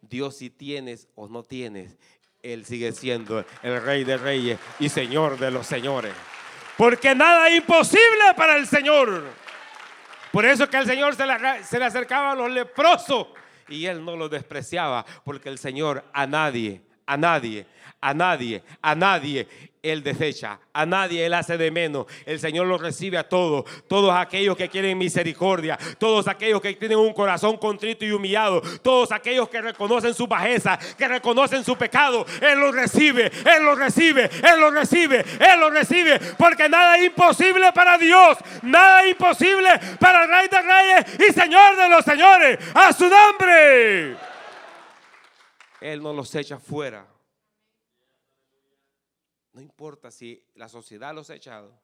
Dios 0.00 0.36
si 0.36 0.50
tienes 0.50 1.08
o 1.14 1.28
no 1.28 1.42
tienes, 1.42 1.96
Él 2.42 2.64
sigue 2.64 2.92
siendo 2.92 3.44
el 3.62 3.82
Rey 3.82 4.04
de 4.04 4.16
Reyes 4.16 4.58
y 4.78 4.88
Señor 4.88 5.38
de 5.38 5.50
los 5.50 5.66
Señores. 5.66 6.14
Porque 6.76 7.14
nada 7.14 7.48
es 7.48 7.58
imposible 7.58 8.34
para 8.36 8.56
el 8.56 8.66
Señor. 8.66 9.24
Por 10.32 10.44
eso 10.46 10.68
que 10.68 10.78
el 10.78 10.86
Señor 10.86 11.14
se 11.14 11.26
le, 11.26 11.64
se 11.64 11.78
le 11.78 11.84
acercaba 11.84 12.32
a 12.32 12.34
los 12.34 12.50
leprosos 12.50 13.28
y 13.68 13.86
Él 13.86 14.04
no 14.04 14.16
los 14.16 14.30
despreciaba, 14.30 15.04
porque 15.24 15.48
el 15.48 15.58
Señor 15.58 16.04
a 16.12 16.26
nadie, 16.26 16.82
a 17.06 17.16
nadie, 17.16 17.66
a 18.00 18.14
nadie, 18.14 18.62
a 18.80 18.94
nadie 18.94 19.46
él 19.82 20.02
desecha, 20.02 20.58
a 20.74 20.84
nadie 20.84 21.24
Él 21.24 21.32
hace 21.32 21.56
de 21.56 21.70
menos. 21.70 22.06
El 22.26 22.38
Señor 22.38 22.66
los 22.66 22.80
recibe 22.80 23.16
a 23.16 23.28
todos, 23.28 23.64
todos 23.88 24.14
aquellos 24.14 24.56
que 24.56 24.68
quieren 24.68 24.98
misericordia, 24.98 25.78
todos 25.98 26.28
aquellos 26.28 26.60
que 26.60 26.74
tienen 26.74 26.98
un 26.98 27.14
corazón 27.14 27.56
contrito 27.56 28.04
y 28.04 28.12
humillado, 28.12 28.60
todos 28.82 29.10
aquellos 29.10 29.48
que 29.48 29.60
reconocen 29.62 30.12
su 30.12 30.26
bajeza, 30.26 30.78
que 30.98 31.08
reconocen 31.08 31.64
su 31.64 31.76
pecado. 31.76 32.26
Él 32.42 32.60
los 32.60 32.74
recibe, 32.74 33.26
Él 33.26 33.64
los 33.64 33.78
recibe, 33.78 34.24
Él 34.24 34.60
los 34.60 34.74
recibe, 34.74 35.24
Él 35.40 35.60
los 35.60 35.72
recibe, 35.72 36.20
porque 36.36 36.68
nada 36.68 36.98
es 36.98 37.06
imposible 37.06 37.72
para 37.72 37.96
Dios, 37.96 38.36
nada 38.62 39.02
es 39.04 39.12
imposible 39.12 39.70
para 39.98 40.24
el 40.24 40.30
Rey 40.30 40.48
de 40.48 40.62
Reyes 40.62 41.30
y 41.30 41.32
Señor 41.32 41.76
de 41.76 41.88
los 41.88 42.04
Señores. 42.04 42.58
A 42.74 42.92
su 42.92 43.08
nombre. 43.08 44.16
Él 45.80 46.02
no 46.02 46.12
los 46.12 46.34
echa 46.34 46.58
fuera. 46.58 47.06
No 49.52 49.60
importa 49.60 50.10
si 50.10 50.44
la 50.54 50.68
sociedad 50.68 51.14
los 51.14 51.30
ha 51.30 51.34
echado 51.34 51.78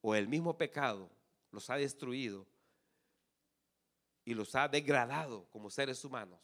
o 0.00 0.14
el 0.14 0.28
mismo 0.28 0.56
pecado 0.56 1.10
los 1.50 1.68
ha 1.70 1.76
destruido 1.76 2.46
y 4.24 4.34
los 4.34 4.54
ha 4.54 4.68
degradado 4.68 5.46
como 5.50 5.70
seres 5.70 6.04
humanos 6.04 6.38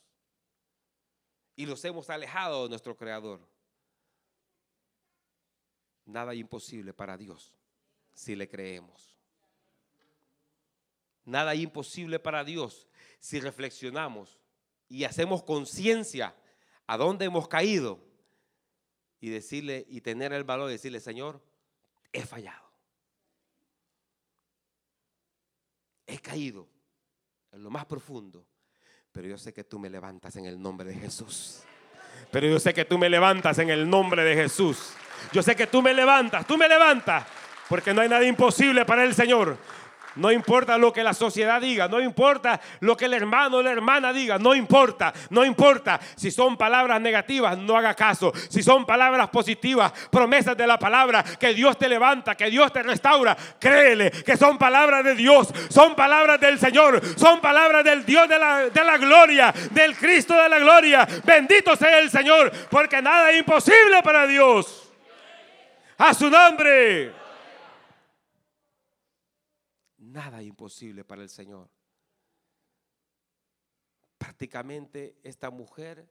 y 1.57 1.67
los 1.67 1.85
hemos 1.85 2.11
alejado 2.11 2.65
de 2.65 2.71
nuestro 2.71 2.97
Creador. 2.97 3.41
Nada 6.07 6.35
imposible 6.35 6.93
para 6.93 7.17
Dios 7.17 7.55
si 8.13 8.35
le 8.35 8.49
creemos. 8.49 9.15
Nada 11.25 11.55
imposible 11.55 12.19
para 12.19 12.45
Dios 12.45 12.89
si 13.19 13.41
reflexionamos 13.41 14.39
y 14.89 15.05
hacemos 15.05 15.43
conciencia 15.43 16.35
a 16.87 16.97
dónde 16.97 17.25
hemos 17.25 17.49
caído 17.49 17.99
y 19.25 19.31
decirle 19.31 19.87
y 19.89 20.03
tener 20.03 20.35
el 20.35 20.45
valor 20.45 20.67
de 20.67 20.75
decirle, 20.75 21.01
Señor, 21.01 21.41
he 22.13 22.27
fallado. 22.27 22.71
He 26.07 26.19
caído 26.19 26.69
en 27.51 27.63
lo 27.63 27.71
más 27.71 27.87
profundo, 27.87 28.47
pero 29.13 29.27
yo 29.27 29.39
sé 29.39 29.55
que 29.55 29.65
tú 29.65 29.79
me 29.79 29.89
levantas 29.89 30.37
en 30.37 30.45
el 30.45 30.61
nombre 30.61 30.91
de 30.91 30.97
Jesús. 30.97 31.63
Pero 32.31 32.47
yo 32.47 32.61
sé 32.61 32.75
que 32.75 32.85
tú 32.85 32.99
me 32.99 33.09
levantas 33.09 33.59
en 33.61 33.71
el 33.71 33.89
nombre 33.89 34.23
de 34.25 34.35
Jesús. 34.35 34.93
Yo 35.33 35.43
sé 35.43 35.57
que 35.57 35.69
tú 35.69 35.81
me 35.81 35.95
levantas, 35.95 36.47
tú 36.47 36.59
me 36.59 36.69
levantas, 36.69 37.27
porque 37.71 37.95
no 37.95 38.03
hay 38.03 38.11
nada 38.11 38.27
imposible 38.27 38.85
para 38.85 39.05
el 39.05 39.15
Señor. 39.15 39.57
No 40.17 40.31
importa 40.31 40.79
lo 40.79 40.93
que 40.93 41.03
la 41.03 41.13
sociedad 41.13 41.61
diga, 41.61 41.89
no 41.89 42.01
importa 42.01 42.61
lo 42.81 42.97
que 42.97 43.07
el 43.07 43.15
hermano 43.15 43.59
o 43.59 43.63
la 43.63 43.73
hermana 43.73 44.13
diga, 44.13 44.39
no 44.39 44.55
importa, 44.55 45.13
no 45.31 45.45
importa. 45.45 46.01
Si 46.17 46.31
son 46.31 46.57
palabras 46.57 47.01
negativas, 47.01 47.59
no 47.59 47.77
haga 47.77 47.95
caso. 47.95 48.33
Si 48.49 48.63
son 48.63 48.87
palabras 48.87 49.29
positivas, 49.31 49.93
promesas 50.11 50.57
de 50.57 50.67
la 50.67 50.79
palabra, 50.79 51.25
que 51.25 51.53
Dios 51.55 51.77
te 51.79 51.89
levanta, 51.89 52.37
que 52.37 52.51
Dios 52.51 52.73
te 52.73 52.83
restaura, 52.83 53.37
créele 53.59 54.11
que 54.11 54.37
son 54.37 54.57
palabras 54.59 55.05
de 55.05 55.15
Dios, 55.15 55.49
son 55.69 55.95
palabras 55.95 56.41
del 56.41 56.59
Señor, 56.59 57.01
son 57.17 57.41
palabras 57.41 57.85
del 57.85 58.05
Dios 58.05 58.29
de 58.29 58.39
la, 58.39 58.69
de 58.71 58.85
la 58.85 58.99
gloria, 58.99 59.53
del 59.71 59.97
Cristo 59.97 60.35
de 60.35 60.49
la 60.49 60.59
gloria. 60.59 61.09
Bendito 61.25 61.75
sea 61.77 61.99
el 61.99 62.11
Señor, 62.11 62.53
porque 62.71 63.03
nada 63.03 63.31
es 63.31 63.39
imposible 63.39 64.03
para 64.03 64.27
Dios. 64.27 64.93
A 65.99 66.13
su 66.13 66.29
nombre. 66.29 67.24
Nada 70.15 70.41
imposible 70.45 71.03
para 71.03 71.23
el 71.23 71.29
Señor. 71.29 71.69
Prácticamente 74.17 75.19
esta 75.25 75.51
mujer 75.51 76.09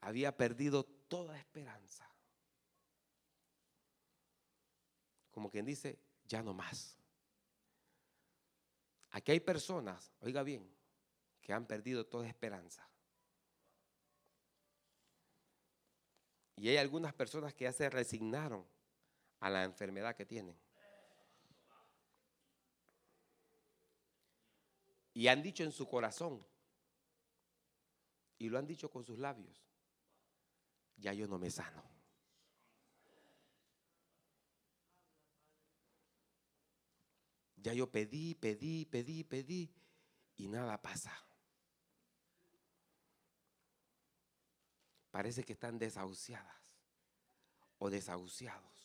había 0.00 0.36
perdido 0.36 0.84
toda 0.84 1.36
esperanza. 1.36 2.08
Como 5.32 5.50
quien 5.50 5.66
dice, 5.66 5.98
ya 6.24 6.40
no 6.40 6.54
más. 6.54 6.96
Aquí 9.10 9.32
hay 9.32 9.40
personas, 9.40 10.12
oiga 10.20 10.44
bien, 10.44 10.72
que 11.42 11.52
han 11.52 11.66
perdido 11.66 12.06
toda 12.06 12.28
esperanza. 12.28 12.88
Y 16.54 16.68
hay 16.68 16.76
algunas 16.76 17.12
personas 17.12 17.54
que 17.54 17.64
ya 17.64 17.72
se 17.72 17.90
resignaron 17.90 18.64
a 19.40 19.50
la 19.50 19.64
enfermedad 19.64 20.14
que 20.14 20.24
tienen. 20.24 20.56
Y 25.16 25.28
han 25.28 25.42
dicho 25.42 25.64
en 25.64 25.72
su 25.72 25.88
corazón, 25.88 26.46
y 28.36 28.50
lo 28.50 28.58
han 28.58 28.66
dicho 28.66 28.90
con 28.90 29.02
sus 29.02 29.18
labios, 29.18 29.66
ya 30.98 31.14
yo 31.14 31.26
no 31.26 31.38
me 31.38 31.50
sano. 31.50 31.82
Ya 37.56 37.72
yo 37.72 37.90
pedí, 37.90 38.34
pedí, 38.34 38.84
pedí, 38.84 39.24
pedí, 39.24 39.74
y 40.36 40.48
nada 40.48 40.82
pasa. 40.82 41.16
Parece 45.10 45.44
que 45.44 45.54
están 45.54 45.78
desahuciadas 45.78 46.78
o 47.78 47.88
desahuciados. 47.88 48.75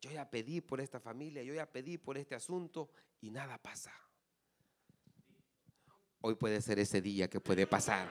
Yo 0.00 0.10
ya 0.10 0.30
pedí 0.30 0.60
por 0.60 0.80
esta 0.80 1.00
familia, 1.00 1.42
yo 1.42 1.54
ya 1.54 1.66
pedí 1.70 1.98
por 1.98 2.16
este 2.18 2.34
asunto 2.34 2.90
y 3.20 3.30
nada 3.30 3.58
pasa. 3.58 3.92
Hoy 6.20 6.34
puede 6.34 6.60
ser 6.60 6.78
ese 6.78 7.00
día 7.00 7.28
que 7.28 7.40
puede 7.40 7.66
pasar. 7.66 8.08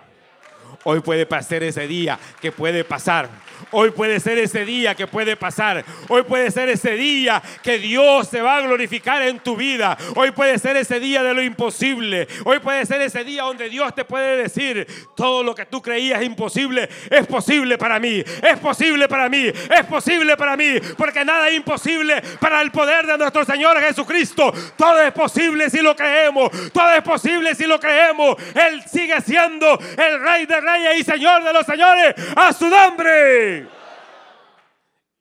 Hoy 0.83 1.01
puede 1.01 1.27
ser 1.43 1.63
ese 1.63 1.87
día 1.87 2.17
que 2.39 2.51
puede 2.51 2.83
pasar. 2.83 3.29
Hoy 3.71 3.91
puede 3.91 4.19
ser 4.19 4.37
ese 4.37 4.65
día 4.65 4.95
que 4.95 5.07
puede 5.07 5.35
pasar. 5.35 5.83
Hoy 6.07 6.23
puede 6.23 6.51
ser 6.51 6.69
ese 6.69 6.91
día 6.91 7.41
que 7.61 7.77
Dios 7.77 8.27
se 8.27 8.41
va 8.41 8.57
a 8.57 8.61
glorificar 8.61 9.21
en 9.23 9.39
tu 9.39 9.55
vida. 9.55 9.97
Hoy 10.15 10.31
puede 10.31 10.57
ser 10.59 10.77
ese 10.77 10.99
día 10.99 11.23
de 11.23 11.33
lo 11.33 11.43
imposible. 11.43 12.27
Hoy 12.45 12.59
puede 12.59 12.85
ser 12.85 13.01
ese 13.01 13.23
día 13.23 13.43
donde 13.43 13.69
Dios 13.69 13.93
te 13.95 14.05
puede 14.05 14.37
decir 14.37 14.87
todo 15.15 15.43
lo 15.43 15.55
que 15.55 15.65
tú 15.65 15.81
creías 15.81 16.23
imposible 16.23 16.87
es 17.09 17.27
posible 17.27 17.77
para 17.77 17.99
mí. 17.99 18.23
Es 18.41 18.59
posible 18.59 19.07
para 19.07 19.27
mí. 19.27 19.47
Es 19.47 19.85
posible 19.89 20.37
para 20.37 20.55
mí. 20.55 20.79
Porque 20.97 21.25
nada 21.25 21.49
es 21.49 21.55
imposible 21.55 22.21
para 22.39 22.61
el 22.61 22.71
poder 22.71 23.05
de 23.05 23.17
nuestro 23.17 23.43
Señor 23.43 23.79
Jesucristo. 23.81 24.53
Todo 24.77 25.01
es 25.01 25.11
posible 25.11 25.69
si 25.69 25.81
lo 25.81 25.95
creemos. 25.95 26.51
Todo 26.71 26.93
es 26.93 27.01
posible 27.01 27.55
si 27.55 27.65
lo 27.65 27.79
creemos. 27.79 28.35
Él 28.55 28.83
sigue 28.89 29.19
siendo 29.21 29.79
el 29.97 30.21
Rey 30.21 30.45
de 30.45 30.56
Reyes 30.61 30.99
y 30.99 31.03
Señor 31.03 31.43
de 31.43 31.53
los 31.53 31.65
Señores. 31.65 32.15
A 32.35 32.53
su 32.53 32.67
nombre. 32.67 33.67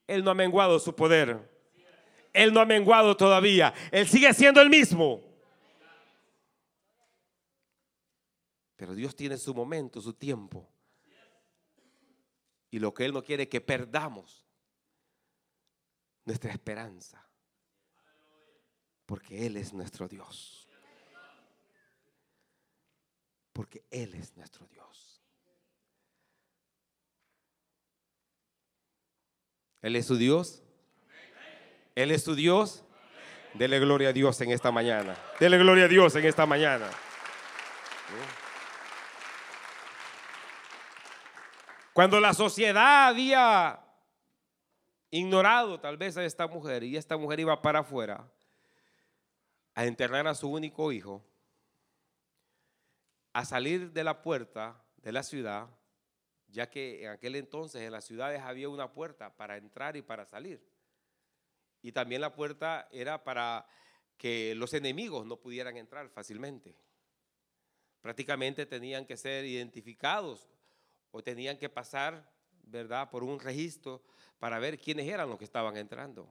Él 0.07 0.23
no 0.23 0.31
ha 0.31 0.35
menguado 0.35 0.79
su 0.79 0.95
poder. 0.95 1.39
Él 2.33 2.53
no 2.53 2.61
ha 2.61 2.67
menguado 2.67 3.17
todavía. 3.17 3.73
Él 3.91 4.07
sigue 4.07 4.33
siendo 4.35 4.61
el 4.61 4.69
mismo. 4.69 5.23
Pero 8.77 8.95
Dios 8.95 9.17
tiene 9.17 9.39
su 9.39 9.55
momento, 9.55 10.01
su 10.01 10.13
tiempo. 10.13 10.69
Y 12.71 12.79
lo 12.79 12.93
que 12.93 13.07
Él 13.07 13.15
no 13.15 13.23
quiere 13.23 13.45
es 13.45 13.49
que 13.49 13.61
perdamos 13.61 14.45
nuestra 16.25 16.53
esperanza. 16.53 17.27
Porque 19.07 19.47
Él 19.47 19.57
es 19.57 19.73
nuestro 19.73 20.07
Dios. 20.07 20.69
Porque 23.53 23.85
Él 23.91 24.15
es 24.15 24.37
nuestro 24.37 24.67
Dios. 24.67 24.86
Él 29.87 29.95
es 29.95 30.07
su 30.07 30.17
Dios. 30.17 30.65
Él 31.95 32.11
es 32.11 32.25
su 32.25 32.35
Dios. 32.35 32.83
Dele 33.55 33.79
gloria 33.79 34.09
a 34.09 34.13
Dios 34.13 34.41
en 34.41 34.51
esta 34.51 34.73
mañana. 34.73 35.17
Dele 35.39 35.59
gloria 35.59 35.85
a 35.85 35.89
Dios 35.89 36.17
en 36.17 36.25
esta 36.25 36.45
mañana. 36.45 36.91
Cuando 41.93 42.19
la 42.19 42.35
sociedad 42.35 43.07
había 43.07 43.79
ignorado 45.13 45.79
tal 45.79 45.97
vez 45.97 46.17
a 46.17 46.25
esta 46.25 46.49
mujer 46.49 46.83
y 46.83 46.97
esta 46.97 47.17
mujer 47.17 47.39
iba 47.39 47.63
para 47.63 47.79
afuera 47.79 48.29
a 49.77 49.85
enterrar 49.85 50.27
a 50.27 50.35
su 50.35 50.51
único 50.51 50.91
hijo, 50.91 51.25
a 53.33 53.45
salir 53.45 53.93
de 53.93 54.03
la 54.03 54.21
puerta 54.21 54.83
de 54.97 55.13
la 55.13 55.23
ciudad, 55.23 55.69
ya 56.57 56.71
que 56.71 57.05
en 57.05 57.11
aquel 57.11 57.37
entonces 57.37 57.83
en 57.83 57.93
las 57.93 58.07
ciudades 58.07 58.41
había 58.41 58.71
una 58.71 58.91
puerta 58.91 59.37
para 59.37 59.59
entrar 59.59 59.95
y 59.95 60.01
para 60.01 60.25
salir. 60.25 60.59
Y 61.83 61.93
también 61.93 62.23
la 62.23 62.33
puerta 62.33 62.89
era 62.91 63.23
para 63.23 63.67
que 64.17 64.55
los 64.55 64.73
enemigos 64.73 65.27
no 65.27 65.37
pudieran 65.37 65.77
entrar 65.77 66.09
fácilmente. 66.09 66.75
Prácticamente 68.01 68.65
tenían 68.65 69.05
que 69.05 69.19
ser 69.19 69.45
identificados 69.45 70.49
o 71.11 71.23
tenían 71.23 71.59
que 71.59 71.69
pasar, 71.69 72.27
¿verdad?, 72.63 73.11
por 73.11 73.23
un 73.23 73.39
registro 73.39 74.03
para 74.39 74.59
ver 74.59 74.79
quiénes 74.79 75.07
eran 75.09 75.29
los 75.29 75.39
que 75.39 75.45
estaban 75.45 75.77
entrando. 75.77 76.27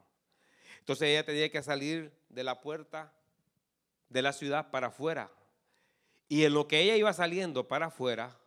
Entonces 0.79 1.07
ella 1.07 1.23
tenía 1.23 1.51
que 1.51 1.61
salir 1.61 2.11
de 2.29 2.43
la 2.43 2.61
puerta 2.61 3.13
de 4.09 4.23
la 4.23 4.33
ciudad 4.33 4.71
para 4.71 4.87
afuera. 4.87 5.31
Y 6.27 6.45
en 6.45 6.55
lo 6.55 6.67
que 6.67 6.81
ella 6.81 6.95
iba 6.95 7.13
saliendo 7.13 7.67
para 7.67 7.87
afuera, 7.87 8.39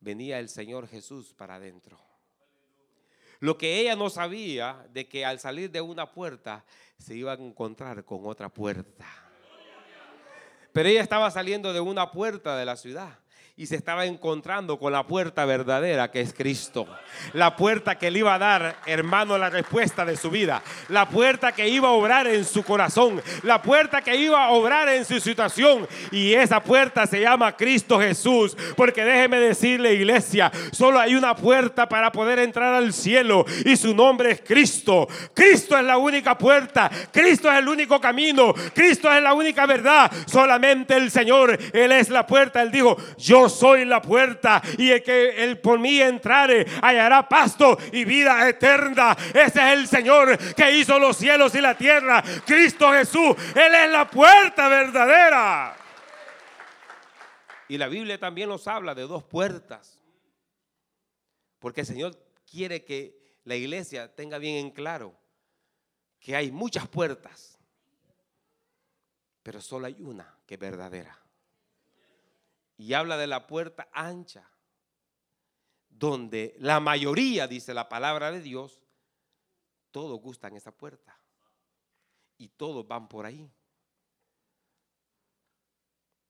venía 0.00 0.38
el 0.38 0.48
Señor 0.48 0.88
Jesús 0.88 1.34
para 1.34 1.56
adentro. 1.56 1.98
Lo 3.40 3.56
que 3.56 3.80
ella 3.80 3.94
no 3.94 4.10
sabía 4.10 4.86
de 4.90 5.08
que 5.08 5.24
al 5.24 5.38
salir 5.38 5.70
de 5.70 5.80
una 5.80 6.10
puerta 6.12 6.64
se 6.98 7.14
iba 7.14 7.32
a 7.32 7.36
encontrar 7.36 8.04
con 8.04 8.26
otra 8.26 8.48
puerta. 8.48 9.06
Pero 10.72 10.88
ella 10.88 11.02
estaba 11.02 11.30
saliendo 11.30 11.72
de 11.72 11.80
una 11.80 12.10
puerta 12.10 12.56
de 12.56 12.64
la 12.64 12.76
ciudad 12.76 13.18
y 13.58 13.66
se 13.66 13.74
estaba 13.74 14.06
encontrando 14.06 14.78
con 14.78 14.92
la 14.92 15.04
puerta 15.04 15.44
verdadera 15.44 16.12
que 16.12 16.20
es 16.20 16.32
Cristo. 16.32 16.86
La 17.32 17.56
puerta 17.56 17.98
que 17.98 18.08
le 18.08 18.20
iba 18.20 18.32
a 18.32 18.38
dar, 18.38 18.76
hermano, 18.86 19.36
la 19.36 19.50
respuesta 19.50 20.04
de 20.04 20.16
su 20.16 20.30
vida. 20.30 20.62
La 20.90 21.08
puerta 21.08 21.50
que 21.50 21.68
iba 21.68 21.88
a 21.88 21.90
obrar 21.90 22.28
en 22.28 22.44
su 22.44 22.62
corazón. 22.62 23.20
La 23.42 23.60
puerta 23.60 24.00
que 24.00 24.14
iba 24.14 24.44
a 24.44 24.50
obrar 24.50 24.88
en 24.90 25.04
su 25.04 25.18
situación. 25.18 25.88
Y 26.12 26.34
esa 26.34 26.62
puerta 26.62 27.04
se 27.08 27.20
llama 27.20 27.56
Cristo 27.56 27.98
Jesús. 27.98 28.56
Porque 28.76 29.02
déjeme 29.02 29.40
decirle, 29.40 29.92
iglesia, 29.92 30.52
solo 30.70 31.00
hay 31.00 31.16
una 31.16 31.34
puerta 31.34 31.88
para 31.88 32.12
poder 32.12 32.38
entrar 32.38 32.72
al 32.74 32.92
cielo. 32.92 33.44
Y 33.64 33.76
su 33.76 33.92
nombre 33.92 34.30
es 34.30 34.40
Cristo. 34.40 35.08
Cristo 35.34 35.76
es 35.76 35.82
la 35.82 35.98
única 35.98 36.38
puerta. 36.38 36.88
Cristo 37.10 37.50
es 37.50 37.58
el 37.58 37.66
único 37.66 38.00
camino. 38.00 38.54
Cristo 38.72 39.12
es 39.12 39.20
la 39.20 39.34
única 39.34 39.66
verdad. 39.66 40.12
Solamente 40.26 40.94
el 40.94 41.10
Señor, 41.10 41.58
Él 41.72 41.90
es 41.90 42.08
la 42.08 42.24
puerta. 42.24 42.62
Él 42.62 42.70
dijo, 42.70 42.96
yo 43.16 43.47
soy 43.48 43.84
la 43.84 44.02
puerta 44.02 44.62
y 44.76 44.90
el 44.90 45.02
que 45.02 45.44
él 45.44 45.60
por 45.60 45.78
mí 45.78 46.00
entrare 46.00 46.66
hallará 46.82 47.28
pasto 47.28 47.78
y 47.92 48.04
vida 48.04 48.48
eterna. 48.48 49.16
Ese 49.30 49.44
es 49.44 49.78
el 49.78 49.88
Señor 49.88 50.36
que 50.54 50.72
hizo 50.72 50.98
los 50.98 51.16
cielos 51.16 51.54
y 51.54 51.60
la 51.60 51.76
tierra. 51.76 52.22
Cristo 52.44 52.92
Jesús, 52.92 53.36
Él 53.54 53.74
es 53.74 53.90
la 53.90 54.08
puerta 54.08 54.68
verdadera. 54.68 55.76
Y 57.68 57.76
la 57.76 57.88
Biblia 57.88 58.18
también 58.18 58.48
nos 58.48 58.66
habla 58.66 58.94
de 58.94 59.02
dos 59.02 59.24
puertas. 59.24 60.00
Porque 61.58 61.82
el 61.82 61.86
Señor 61.86 62.16
quiere 62.50 62.84
que 62.84 63.38
la 63.44 63.56
iglesia 63.56 64.14
tenga 64.14 64.38
bien 64.38 64.56
en 64.56 64.70
claro 64.70 65.14
que 66.20 66.34
hay 66.34 66.50
muchas 66.50 66.88
puertas, 66.88 67.58
pero 69.42 69.60
solo 69.60 69.86
hay 69.86 69.96
una 70.00 70.36
que 70.46 70.54
es 70.54 70.60
verdadera 70.60 71.27
y 72.78 72.94
habla 72.94 73.16
de 73.16 73.26
la 73.26 73.46
puerta 73.46 73.88
ancha, 73.92 74.48
donde 75.90 76.54
la 76.58 76.78
mayoría, 76.78 77.48
dice 77.48 77.74
la 77.74 77.88
palabra 77.88 78.30
de 78.30 78.40
Dios, 78.40 78.80
todos 79.90 80.18
gustan 80.20 80.56
esa 80.56 80.72
puerta. 80.72 81.14
y 82.40 82.50
todos 82.50 82.86
van 82.86 83.08
por 83.08 83.26
ahí. 83.26 83.52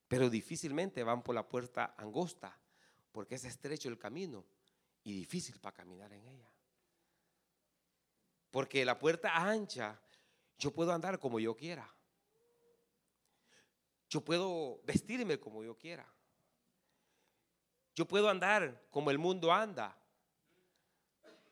Pero 0.08 0.30
difícilmente 0.30 1.02
van 1.02 1.22
por 1.22 1.34
la 1.34 1.46
puerta 1.46 1.94
angosta, 1.98 2.58
porque 3.12 3.34
es 3.34 3.44
estrecho 3.44 3.90
el 3.90 3.98
camino 3.98 4.46
y 5.04 5.12
difícil 5.12 5.60
para 5.60 5.76
caminar 5.76 6.10
en 6.14 6.26
ella. 6.26 6.50
Porque 8.50 8.86
la 8.86 8.98
puerta 8.98 9.36
ancha, 9.36 10.00
yo 10.56 10.72
puedo 10.72 10.92
andar 10.92 11.18
como 11.18 11.38
yo 11.40 11.54
quiera. 11.54 11.94
Yo 14.08 14.24
puedo 14.24 14.80
vestirme 14.84 15.38
como 15.38 15.62
yo 15.62 15.76
quiera. 15.76 16.10
Yo 17.98 18.06
puedo 18.06 18.30
andar 18.30 18.80
como 18.92 19.10
el 19.10 19.18
mundo 19.18 19.52
anda. 19.52 19.92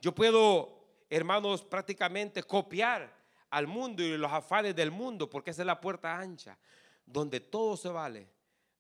Yo 0.01 0.15
puedo, 0.15 0.79
hermanos, 1.11 1.65
prácticamente 1.65 2.41
copiar 2.45 3.13
al 3.51 3.67
mundo 3.67 4.01
y 4.01 4.17
los 4.17 4.31
afanes 4.31 4.77
del 4.77 4.93
mundo, 4.93 5.29
porque 5.29 5.51
esa 5.51 5.63
es 5.63 5.67
la 5.67 5.81
puerta 5.81 6.17
ancha, 6.17 6.57
donde 7.05 7.41
todo 7.41 7.77
se 7.77 7.89
vale, 7.89 8.29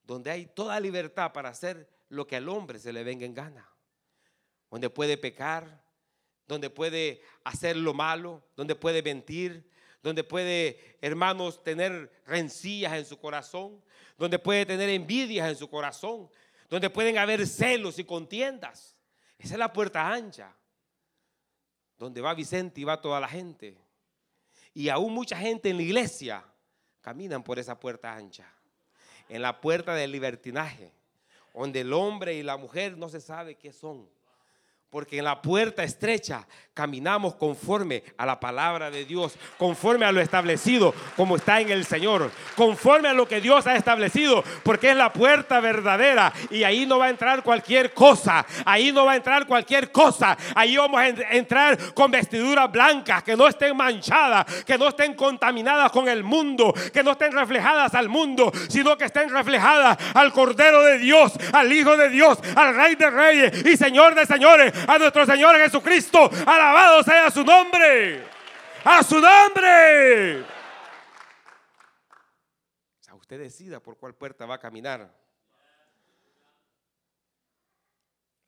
donde 0.05 0.31
hay 0.31 0.47
toda 0.47 0.79
libertad 0.79 1.33
para 1.33 1.49
hacer 1.49 1.91
lo 2.09 2.25
que 2.25 2.37
al 2.37 2.49
hombre 2.49 2.79
se 2.79 2.93
le 2.93 3.03
venga 3.03 3.27
en 3.27 3.35
gana, 3.35 3.69
donde 4.71 4.89
puede 4.89 5.19
pecar, 5.19 5.83
donde 6.47 6.71
puede 6.71 7.21
hacer 7.43 7.77
lo 7.77 7.93
malo, 7.93 8.45
donde 8.55 8.77
puede 8.77 9.03
mentir, 9.03 9.69
donde 10.05 10.23
puede, 10.23 10.99
hermanos, 11.01 11.65
tener 11.65 12.13
rencillas 12.27 12.93
en 12.93 13.05
su 13.05 13.19
corazón, 13.19 13.83
donde 14.17 14.39
puede 14.39 14.65
tener 14.65 14.89
envidias 14.89 15.49
en 15.49 15.57
su 15.57 15.69
corazón, 15.69 16.31
donde 16.69 16.91
pueden 16.91 17.19
haber 17.19 17.47
celos 17.47 17.99
y 17.99 18.05
contiendas. 18.05 18.97
Esa 19.39 19.55
es 19.55 19.59
la 19.59 19.73
puerta 19.73 20.11
ancha, 20.11 20.55
donde 21.99 22.21
va 22.21 22.35
Vicente 22.35 22.81
y 22.81 22.85
va 22.85 23.01
toda 23.01 23.21
la 23.21 23.29
gente. 23.29 23.79
Y 24.75 24.89
aún 24.89 25.13
mucha 25.13 25.37
gente 25.37 25.71
en 25.71 25.77
la 25.77 25.83
iglesia 25.83 26.45
caminan 27.01 27.43
por 27.43 27.59
esa 27.59 27.79
puerta 27.79 28.15
ancha, 28.15 28.51
en 29.29 29.43
la 29.43 29.61
puerta 29.61 29.95
del 29.95 30.13
libertinaje, 30.13 30.93
donde 31.55 31.81
el 31.81 31.93
hombre 31.93 32.35
y 32.35 32.43
la 32.43 32.57
mujer 32.57 32.99
no 32.99 33.09
se 33.09 33.21
sabe 33.21 33.55
qué 33.55 33.73
son 33.73 34.09
porque 34.91 35.19
en 35.19 35.25
la 35.25 35.43
puerta 35.43 35.83
estrecha 35.83 36.47
caminamos 36.73 37.37
conforme 37.37 38.03
a 38.19 38.27
la 38.27 38.39
palabra 38.39 38.91
de 38.91 39.07
Dios, 39.07 39.35
conforme 39.57 40.05
a 40.05 40.13
lo 40.13 40.21
establecido 40.21 40.95
como 41.17 41.37
está 41.37 41.59
en 41.61 41.71
el 41.71 41.87
Señor, 41.87 42.31
conforme 42.55 43.09
a 43.09 43.15
lo 43.15 43.27
que 43.27 43.41
Dios 43.41 43.67
ha 43.67 43.77
establecido, 43.77 44.45
porque 44.63 44.91
es 44.91 44.97
la 44.97 45.11
puerta 45.11 45.59
verdadera 45.61 46.33
y 46.51 46.65
ahí 46.65 46.85
no 46.85 46.99
va 46.99 47.07
a 47.07 47.11
entrar 47.11 47.43
cualquier 47.43 47.95
cosa, 47.95 48.45
ahí 48.67 48.93
no 48.93 49.07
va 49.07 49.13
a 49.13 49.17
entrar 49.17 49.47
cualquier 49.47 49.91
cosa, 49.91 50.37
ahí 50.55 50.77
vamos 50.77 51.01
a 51.01 51.09
entrar 51.09 51.95
con 51.95 52.11
vestiduras 52.11 52.71
blancas 52.71 53.23
que 53.23 53.37
no 53.37 53.49
estén 53.49 53.75
manchadas, 53.75 54.45
que 54.65 54.77
no 54.77 54.89
estén 54.89 55.15
contaminadas 55.15 55.91
con 55.91 56.09
el 56.09 56.23
mundo, 56.23 56.75
que 56.93 57.03
no 57.03 57.13
estén 57.13 57.33
reflejadas 57.33 57.95
al 57.95 58.11
mundo, 58.11 58.53
sino 58.69 58.99
que 58.99 59.07
estén 59.07 59.31
reflejadas 59.31 59.97
al 60.13 60.31
Cordero 60.31 60.83
de 60.83 60.99
Dios, 60.99 61.33
al 61.55 61.73
Hijo 61.73 61.97
de 61.97 62.11
Dios, 62.11 62.39
al 62.55 62.75
Rey 62.75 62.97
de 62.97 63.09
Reyes 63.09 63.67
y 63.67 63.79
Señor 63.79 64.15
de 64.15 64.27
Señores 64.27 64.75
a 64.87 64.99
nuestro 64.99 65.27
Señor 65.27 65.57
Jesucristo. 65.57 66.31
Alabado 66.47 67.03
sea 67.03 67.31
su 67.31 67.45
nombre. 67.45 68.25
A 68.85 69.03
su 69.03 69.21
nombre. 69.21 70.41
O 70.43 70.45
sea, 73.01 73.15
usted 73.15 73.39
decida 73.39 73.81
por 73.81 73.97
cuál 73.97 74.15
puerta 74.15 74.47
va 74.47 74.57
a 74.57 74.61
caminar. 74.61 75.13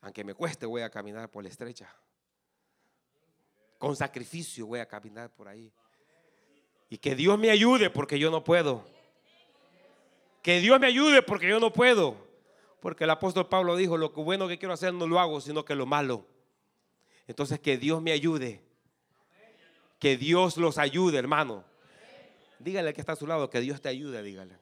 Aunque 0.01 0.23
me 0.25 0.35
cueste, 0.35 0.67
voy 0.67 0.83
a 0.83 0.91
caminar 0.91 1.31
por 1.31 1.43
la 1.43 1.49
estrecha. 1.49 1.93
Con 3.79 3.97
sacrificio 3.97 4.67
voy 4.67 4.81
a 4.81 4.87
caminar 4.87 5.31
por 5.31 5.49
ahí. 5.49 5.73
Y 6.89 6.99
que 6.99 7.15
Dios 7.15 7.39
me 7.39 7.51
ayude 7.51 7.91
porque 7.91 8.19
yo 8.19 8.31
no 8.31 8.43
puedo. 8.43 8.85
Que 10.43 10.61
Dios 10.61 10.79
me 10.81 10.87
ayude 10.87 11.23
porque 11.23 11.49
yo 11.49 11.61
no 11.61 11.73
puedo. 11.73 12.28
Porque 12.81 13.05
el 13.05 13.11
apóstol 13.11 13.49
Pablo 13.49 13.77
dijo, 13.77 13.97
lo 13.97 14.11
bueno 14.11 14.47
que 14.47 14.59
quiero 14.59 14.73
hacer 14.73 14.95
no 14.95 15.07
lo 15.07 15.19
hago, 15.19 15.41
sino 15.41 15.65
que 15.65 15.75
lo 15.75 15.87
malo. 15.87 16.27
Entonces 17.27 17.61
que 17.61 17.77
Dios 17.77 18.01
me 18.01 18.13
ayude. 18.13 18.63
Que 19.99 20.17
Dios 20.17 20.57
los 20.57 20.79
ayude, 20.79 21.19
hermano. 21.19 21.65
Dígale 22.59 22.95
que 22.95 23.01
está 23.01 23.13
a 23.13 23.17
su 23.17 23.27
lado, 23.27 23.51
que 23.51 23.61
Dios 23.61 23.81
te 23.81 23.89
ayude, 23.89 24.23
dígale. 24.23 24.57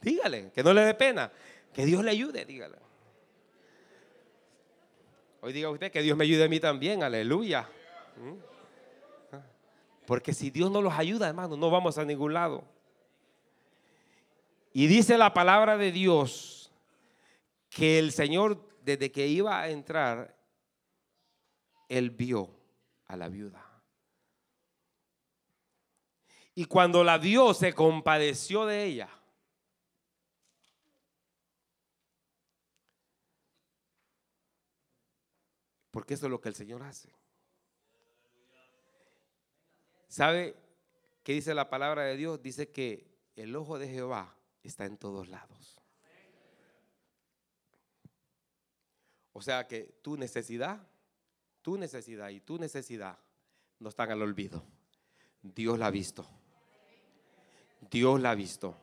Dígale, 0.00 0.50
que 0.52 0.62
no 0.62 0.72
le 0.72 0.82
dé 0.82 0.94
pena. 0.94 1.30
Que 1.72 1.86
Dios 1.86 2.02
le 2.04 2.10
ayude, 2.10 2.44
dígale. 2.44 2.76
Hoy 5.40 5.52
diga 5.52 5.70
usted 5.70 5.90
que 5.90 6.02
Dios 6.02 6.16
me 6.16 6.24
ayude 6.24 6.44
a 6.44 6.48
mí 6.48 6.60
también, 6.60 7.02
aleluya. 7.02 7.68
¿Mm? 8.16 9.36
Porque 10.06 10.34
si 10.34 10.50
Dios 10.50 10.70
no 10.70 10.82
los 10.82 10.92
ayuda, 10.92 11.28
hermano, 11.28 11.56
no 11.56 11.70
vamos 11.70 11.96
a 11.98 12.04
ningún 12.04 12.34
lado. 12.34 12.64
Y 14.72 14.86
dice 14.86 15.18
la 15.18 15.34
palabra 15.34 15.76
de 15.76 15.92
Dios 15.92 16.72
que 17.68 17.98
el 17.98 18.12
Señor, 18.12 18.66
desde 18.82 19.12
que 19.12 19.26
iba 19.26 19.60
a 19.60 19.68
entrar, 19.68 20.36
él 21.88 22.10
vio 22.10 22.50
a 23.06 23.16
la 23.16 23.28
viuda. 23.28 23.68
Y 26.54 26.64
cuando 26.66 27.04
la 27.04 27.18
vio, 27.18 27.52
se 27.54 27.74
compadeció 27.74 28.66
de 28.66 28.84
ella. 28.84 29.10
Porque 35.90 36.14
eso 36.14 36.26
es 36.26 36.30
lo 36.30 36.40
que 36.40 36.48
el 36.48 36.54
Señor 36.54 36.82
hace. 36.82 37.10
¿Sabe 40.08 40.56
qué 41.22 41.32
dice 41.32 41.54
la 41.54 41.68
palabra 41.68 42.02
de 42.04 42.16
Dios? 42.16 42.40
Dice 42.42 42.70
que 42.70 43.06
el 43.36 43.54
ojo 43.56 43.78
de 43.78 43.88
Jehová 43.88 44.34
está 44.68 44.84
en 44.84 44.96
todos 44.96 45.28
lados. 45.28 45.76
O 49.32 49.40
sea 49.40 49.66
que 49.66 49.98
tu 50.02 50.16
necesidad, 50.16 50.86
tu 51.62 51.76
necesidad 51.78 52.28
y 52.28 52.40
tu 52.40 52.58
necesidad 52.58 53.18
no 53.78 53.88
están 53.88 54.10
al 54.10 54.22
olvido. 54.22 54.64
Dios 55.42 55.78
la 55.78 55.86
ha 55.86 55.90
visto. 55.90 56.26
Dios 57.90 58.20
la 58.20 58.30
ha 58.30 58.34
visto. 58.34 58.76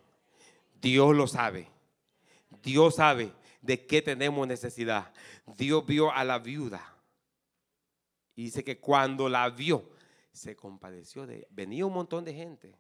Dios 0.82 1.16
lo 1.16 1.28
sabe. 1.28 1.68
Dios 2.64 2.96
sabe 2.96 3.34
de 3.62 3.86
qué 3.86 4.02
tenemos 4.02 4.48
necesidad. 4.48 5.14
Dios 5.58 5.86
vio 5.86 6.12
a 6.12 6.24
la 6.24 6.40
viuda. 6.40 6.96
Y 8.36 8.44
dice 8.44 8.64
que 8.64 8.80
cuando 8.80 9.30
la 9.30 9.50
vio, 9.50 9.90
se 10.32 10.56
compadeció 10.56 11.26
de. 11.28 11.48
Venía 11.50 11.86
un 11.86 11.94
montón 11.94 12.24
de 12.24 12.34
gente. 12.34 12.78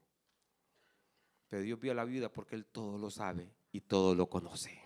Pero 1.50 1.64
Dios 1.64 1.80
vio 1.80 1.91
a 1.91 1.95
la 1.95 2.06
viuda 2.06 2.32
porque 2.32 2.56
Él 2.56 2.66
todo 2.66 2.97
lo 2.97 3.10
sabe 3.10 3.52
y 3.72 3.82
todo 3.82 4.16
lo 4.16 4.30
conoce. 4.30 4.82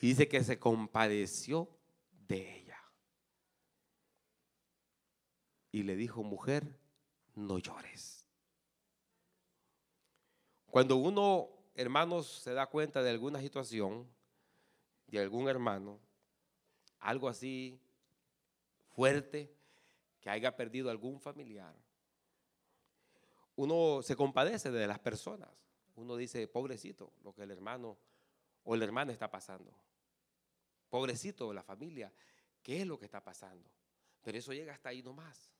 Y 0.00 0.08
dice 0.08 0.28
que 0.28 0.42
se 0.42 0.58
compadeció 0.58 1.68
de 2.26 2.58
ella. 2.58 2.78
Y 5.70 5.84
le 5.84 5.96
dijo, 5.96 6.22
mujer, 6.22 6.78
no 7.34 7.58
llores. 7.58 8.26
Cuando 10.66 10.96
uno, 10.96 11.48
hermanos, 11.74 12.26
se 12.42 12.52
da 12.52 12.66
cuenta 12.66 13.02
de 13.02 13.10
alguna 13.10 13.40
situación, 13.40 14.06
de 15.06 15.20
algún 15.20 15.48
hermano, 15.48 16.00
algo 16.98 17.28
así 17.28 17.80
fuerte, 18.88 19.54
que 20.20 20.30
haya 20.30 20.56
perdido 20.56 20.90
algún 20.90 21.20
familiar, 21.20 21.74
uno 23.56 24.02
se 24.02 24.16
compadece 24.16 24.70
de 24.70 24.86
las 24.86 24.98
personas. 24.98 25.50
Uno 25.96 26.16
dice, 26.16 26.48
pobrecito, 26.48 27.12
lo 27.22 27.32
que 27.32 27.42
el 27.42 27.50
hermano 27.50 27.96
o 28.64 28.76
la 28.76 28.84
hermana 28.84 29.12
está 29.12 29.30
pasando. 29.30 29.72
Pobrecito 30.88 31.52
la 31.52 31.62
familia, 31.62 32.12
¿qué 32.62 32.80
es 32.80 32.86
lo 32.86 32.98
que 32.98 33.04
está 33.04 33.22
pasando? 33.22 33.68
Pero 34.22 34.38
eso 34.38 34.52
llega 34.52 34.72
hasta 34.72 34.88
ahí 34.88 35.02
nomás. 35.02 35.50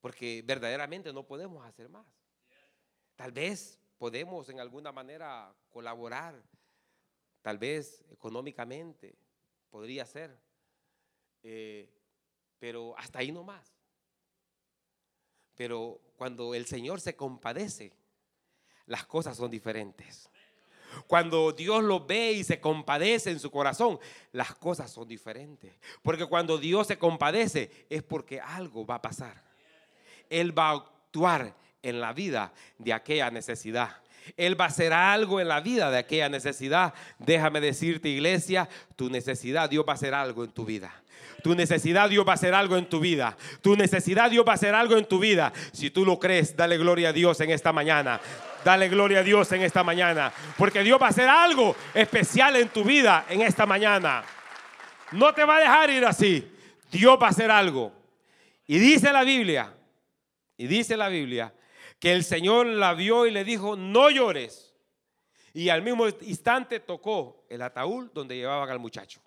Porque 0.00 0.42
verdaderamente 0.44 1.12
no 1.12 1.26
podemos 1.26 1.64
hacer 1.66 1.88
más. 1.88 2.06
Tal 3.16 3.32
vez 3.32 3.80
podemos 3.98 4.48
en 4.48 4.60
alguna 4.60 4.92
manera 4.92 5.52
colaborar, 5.70 6.40
tal 7.42 7.58
vez 7.58 8.04
económicamente, 8.10 9.18
podría 9.70 10.06
ser, 10.06 10.38
eh, 11.42 11.90
pero 12.58 12.96
hasta 12.96 13.18
ahí 13.18 13.32
nomás. 13.32 13.74
Pero 15.56 16.00
cuando 16.18 16.52
el 16.52 16.66
Señor 16.66 17.00
se 17.00 17.14
compadece, 17.14 17.92
las 18.86 19.06
cosas 19.06 19.36
son 19.36 19.52
diferentes. 19.52 20.28
Cuando 21.06 21.52
Dios 21.52 21.84
lo 21.84 22.04
ve 22.04 22.32
y 22.32 22.42
se 22.42 22.60
compadece 22.60 23.30
en 23.30 23.38
su 23.38 23.52
corazón, 23.52 24.00
las 24.32 24.52
cosas 24.56 24.90
son 24.90 25.06
diferentes. 25.06 25.72
Porque 26.02 26.26
cuando 26.26 26.58
Dios 26.58 26.88
se 26.88 26.98
compadece 26.98 27.86
es 27.88 28.02
porque 28.02 28.40
algo 28.40 28.84
va 28.84 28.96
a 28.96 29.02
pasar. 29.02 29.44
Él 30.28 30.58
va 30.58 30.70
a 30.70 30.72
actuar 30.72 31.54
en 31.82 32.00
la 32.00 32.12
vida 32.12 32.52
de 32.78 32.92
aquella 32.92 33.30
necesidad. 33.30 34.02
Él 34.36 34.60
va 34.60 34.66
a 34.66 34.68
hacer 34.68 34.92
algo 34.92 35.40
en 35.40 35.48
la 35.48 35.60
vida 35.60 35.90
de 35.90 35.98
aquella 35.98 36.28
necesidad. 36.28 36.94
Déjame 37.18 37.60
decirte, 37.60 38.08
iglesia, 38.08 38.68
tu 38.96 39.10
necesidad, 39.10 39.70
Dios 39.70 39.84
va 39.86 39.92
a 39.92 39.96
hacer 39.96 40.14
algo 40.14 40.44
en 40.44 40.50
tu 40.50 40.64
vida. 40.64 40.92
Tu 41.42 41.54
necesidad, 41.54 42.10
Dios 42.10 42.26
va 42.26 42.32
a 42.32 42.34
hacer 42.34 42.54
algo 42.54 42.76
en 42.76 42.86
tu 42.86 43.00
vida. 43.00 43.36
Tu 43.62 43.76
necesidad, 43.76 44.30
Dios 44.30 44.44
va 44.46 44.52
a 44.52 44.54
hacer 44.56 44.74
algo 44.74 44.96
en 44.96 45.04
tu 45.04 45.18
vida. 45.18 45.52
Si 45.72 45.90
tú 45.90 46.04
lo 46.04 46.18
crees, 46.18 46.56
dale 46.56 46.76
gloria 46.78 47.10
a 47.10 47.12
Dios 47.12 47.40
en 47.40 47.50
esta 47.50 47.72
mañana. 47.72 48.20
Dale 48.64 48.88
gloria 48.88 49.20
a 49.20 49.22
Dios 49.22 49.50
en 49.52 49.62
esta 49.62 49.84
mañana. 49.84 50.32
Porque 50.56 50.82
Dios 50.82 51.00
va 51.00 51.06
a 51.06 51.10
hacer 51.10 51.28
algo 51.28 51.76
especial 51.94 52.56
en 52.56 52.68
tu 52.68 52.82
vida 52.82 53.26
en 53.28 53.42
esta 53.42 53.66
mañana. 53.66 54.24
No 55.12 55.32
te 55.32 55.44
va 55.44 55.58
a 55.58 55.60
dejar 55.60 55.90
ir 55.90 56.04
así. 56.04 56.46
Dios 56.90 57.18
va 57.22 57.28
a 57.28 57.30
hacer 57.30 57.50
algo. 57.50 57.92
Y 58.66 58.78
dice 58.78 59.12
la 59.12 59.22
Biblia, 59.22 59.72
y 60.56 60.66
dice 60.66 60.96
la 60.96 61.08
Biblia, 61.08 61.52
que 61.98 62.12
el 62.12 62.24
Señor 62.24 62.66
la 62.66 62.94
vio 62.94 63.26
y 63.26 63.30
le 63.30 63.44
dijo, 63.44 63.76
no 63.76 64.10
llores. 64.10 64.74
Y 65.52 65.68
al 65.70 65.82
mismo 65.82 66.06
instante 66.20 66.80
tocó 66.80 67.46
el 67.48 67.62
ataúd 67.62 68.10
donde 68.12 68.36
llevaban 68.36 68.68
al 68.70 68.78
muchacho. 68.78 69.20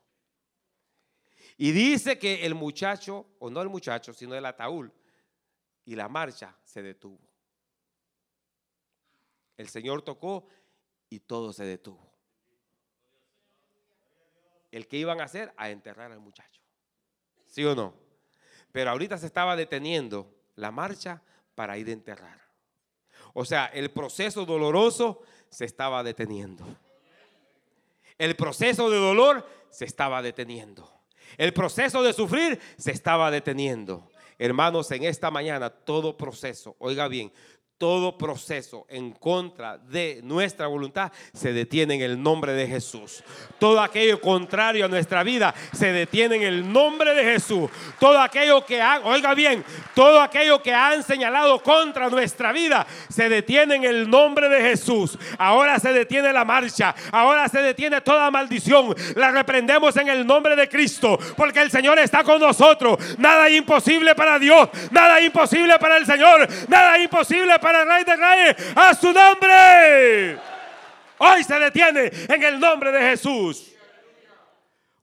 Y 1.58 1.72
dice 1.72 2.18
que 2.18 2.46
el 2.46 2.56
muchacho, 2.56 3.28
o 3.40 3.50
no 3.50 3.62
el 3.62 3.70
muchacho, 3.70 4.14
sino 4.14 4.36
el 4.36 4.46
ataúd, 4.46 4.90
y 5.86 5.96
la 5.96 6.08
marcha 6.08 6.56
se 6.64 6.82
detuvo. 6.82 7.20
El 9.58 9.68
Señor 9.68 10.02
tocó 10.02 10.48
y 11.10 11.20
todo 11.20 11.54
se 11.54 11.66
detuvo. 11.66 12.12
El 14.72 14.88
que 14.88 14.98
iban 14.98 15.20
a 15.20 15.26
hacer 15.26 15.54
a 15.58 15.70
enterrar 15.70 16.12
al 16.12 16.20
muchacho. 16.20 16.62
¿Sí 17.46 17.64
o 17.66 17.76
no? 17.76 17.94
Pero 18.72 18.90
ahorita 18.92 19.18
se 19.18 19.26
estaba 19.26 19.56
deteniendo 19.56 20.34
la 20.56 20.72
marcha 20.72 21.22
para 21.54 21.78
ir 21.78 21.90
a 21.90 21.92
enterrar. 21.92 22.41
O 23.34 23.46
sea, 23.46 23.66
el 23.68 23.92
proceso 23.92 24.46
doloroso 24.46 25.22
se 25.50 25.66
estaba 25.66 26.04
deteniendo. 26.04 26.66
El 28.18 28.36
proceso 28.36 28.90
de 28.90 28.98
dolor 28.98 29.48
se 29.70 29.86
estaba 29.86 30.22
deteniendo. 30.22 30.92
El 31.38 31.54
proceso 31.54 32.04
de 32.04 32.14
sufrir 32.14 32.60
se 32.78 32.92
estaba 32.92 33.32
deteniendo. 33.32 34.10
Hermanos, 34.38 34.90
en 34.92 35.04
esta 35.04 35.30
mañana 35.30 35.70
todo 35.70 36.18
proceso, 36.18 36.76
oiga 36.80 37.08
bien, 37.08 37.32
todo 37.82 38.16
proceso 38.16 38.86
en 38.90 39.10
contra 39.10 39.80
de 39.80 40.20
nuestra 40.22 40.68
voluntad 40.68 41.12
se 41.34 41.52
detiene 41.52 41.96
en 41.96 42.02
el 42.02 42.22
nombre 42.22 42.54
de 42.54 42.68
Jesús. 42.68 43.24
Todo 43.58 43.82
aquello 43.82 44.22
contrario 44.22 44.86
a 44.86 44.88
nuestra 44.88 45.24
vida 45.24 45.56
se 45.74 45.92
detiene 45.92 46.36
en 46.36 46.44
el 46.44 46.72
nombre 46.72 47.16
de 47.16 47.24
Jesús. 47.24 47.72
Todo 48.00 48.22
aquello 48.22 48.64
que 48.68 48.80
han, 48.80 49.02
oiga 49.04 49.34
bien, 49.34 49.66
todo 49.96 50.22
aquello 50.22 50.62
que 50.62 50.72
han 50.72 51.02
señalado 51.02 51.58
contra 51.64 52.08
nuestra 52.08 52.52
vida 52.52 52.86
se 53.10 53.30
detiene 53.30 53.78
en 53.78 53.86
el 53.86 54.08
nombre 54.08 54.48
de 54.48 54.62
Jesús. 54.62 55.18
Ahora 55.40 55.80
se 55.80 55.92
detiene 55.92 56.32
la 56.32 56.46
marcha, 56.46 56.94
ahora 57.12 57.50
se 57.50 57.64
detiene 57.64 58.00
toda 58.02 58.30
maldición. 58.30 58.94
La 59.16 59.32
reprendemos 59.32 59.98
en 59.98 60.08
el 60.08 60.28
nombre 60.28 60.56
de 60.56 60.70
Cristo, 60.70 61.18
porque 61.36 61.62
el 61.62 61.72
Señor 61.72 61.98
está 61.98 62.24
con 62.24 62.40
nosotros. 62.40 63.00
Nada 63.18 63.50
imposible 63.50 64.14
para 64.14 64.38
Dios, 64.38 64.70
nada 64.92 65.20
imposible 65.20 65.80
para 65.80 65.98
el 65.98 66.06
Señor, 66.06 66.48
nada 66.70 67.00
imposible 67.00 67.58
para 67.58 67.71
el 67.76 67.88
Rey 67.88 68.04
de 68.04 68.16
Reyes, 68.16 68.56
a 68.76 68.94
su 68.94 69.12
nombre. 69.12 70.38
Hoy 71.18 71.44
se 71.44 71.60
detiene 71.60 72.12
en 72.28 72.44
el 72.44 72.60
nombre 72.60 72.92
de 72.92 73.00
Jesús. 73.02 73.72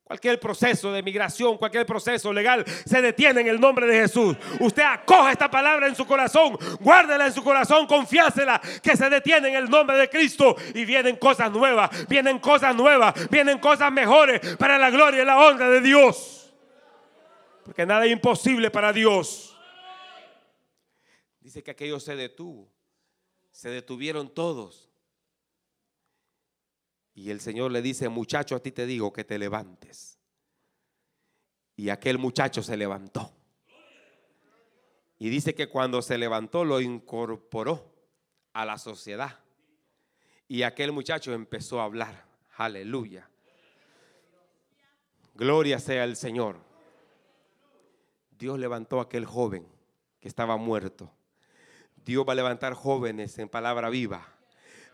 Cualquier 0.09 0.41
proceso 0.41 0.91
de 0.91 1.03
migración, 1.03 1.59
cualquier 1.59 1.85
proceso 1.85 2.33
legal 2.33 2.65
se 2.87 3.03
detiene 3.03 3.43
en 3.43 3.49
el 3.49 3.61
nombre 3.61 3.87
de 3.87 4.01
Jesús. 4.01 4.39
Usted 4.59 4.83
acoja 4.83 5.33
esta 5.33 5.51
palabra 5.51 5.87
en 5.87 5.95
su 5.95 6.07
corazón, 6.07 6.57
guárdela 6.81 7.27
en 7.27 7.33
su 7.35 7.45
corazón, 7.45 7.87
confiásela 7.87 8.59
que 8.83 8.97
se 8.97 9.11
detiene 9.11 9.49
en 9.51 9.57
el 9.57 9.69
nombre 9.69 9.99
de 9.99 10.09
Cristo 10.09 10.57
y 10.73 10.87
vienen 10.87 11.17
cosas 11.17 11.53
nuevas, 11.53 12.09
vienen 12.09 12.39
cosas 12.39 12.75
nuevas, 12.75 13.29
vienen 13.29 13.59
cosas 13.59 13.93
mejores 13.93 14.41
para 14.57 14.79
la 14.79 14.89
gloria 14.89 15.21
y 15.21 15.27
la 15.27 15.37
honra 15.37 15.69
de 15.69 15.83
Dios. 15.83 16.55
Porque 17.67 17.85
nada 17.85 18.07
es 18.07 18.13
imposible 18.13 18.71
para 18.71 18.95
Dios. 18.95 19.58
Dice 21.49 21.63
que 21.63 21.71
aquello 21.71 21.99
se 21.99 22.15
detuvo. 22.15 22.69
Se 23.53 23.71
detuvieron 23.71 24.29
todos. 24.29 24.91
Y 27.15 27.31
el 27.31 27.41
Señor 27.41 27.73
le 27.73 27.81
dice, 27.81 28.11
muchacho, 28.11 28.55
a 28.55 28.61
ti 28.61 28.71
te 28.71 28.85
digo 28.85 29.15
que 29.15 29.25
te 29.25 29.39
levantes. 29.39 30.19
Y 31.75 31.89
aquel 31.89 32.19
muchacho 32.19 32.63
se 32.63 32.77
levantó. 32.77 33.33
Y 35.19 35.31
dice 35.31 35.55
que 35.55 35.71
cuando 35.71 36.03
se 36.03 36.19
levantó 36.19 36.67
lo 36.67 36.83
incorporó 36.83 37.95
a 38.53 38.67
la 38.67 38.77
sociedad. 38.77 39.41
Y 40.49 40.65
aquel 40.65 40.93
muchacho 40.93 41.33
empezó 41.33 41.81
a 41.81 41.85
hablar. 41.85 42.27
Aleluya. 42.59 43.27
Gloria 45.35 45.79
sea 45.79 46.05
el 46.05 46.17
Señor. 46.17 46.59
Dios 48.39 48.59
levantó 48.59 48.99
a 48.99 49.05
aquel 49.05 49.25
joven 49.25 49.67
que 50.21 50.29
estaba 50.29 50.59
muerto. 50.59 51.11
Dios 52.09 52.25
va 52.27 52.33
a 52.33 52.37
levantar 52.37 52.73
jóvenes 52.73 53.39
en 53.39 53.51
palabra 53.51 53.91
viva. 53.91 54.27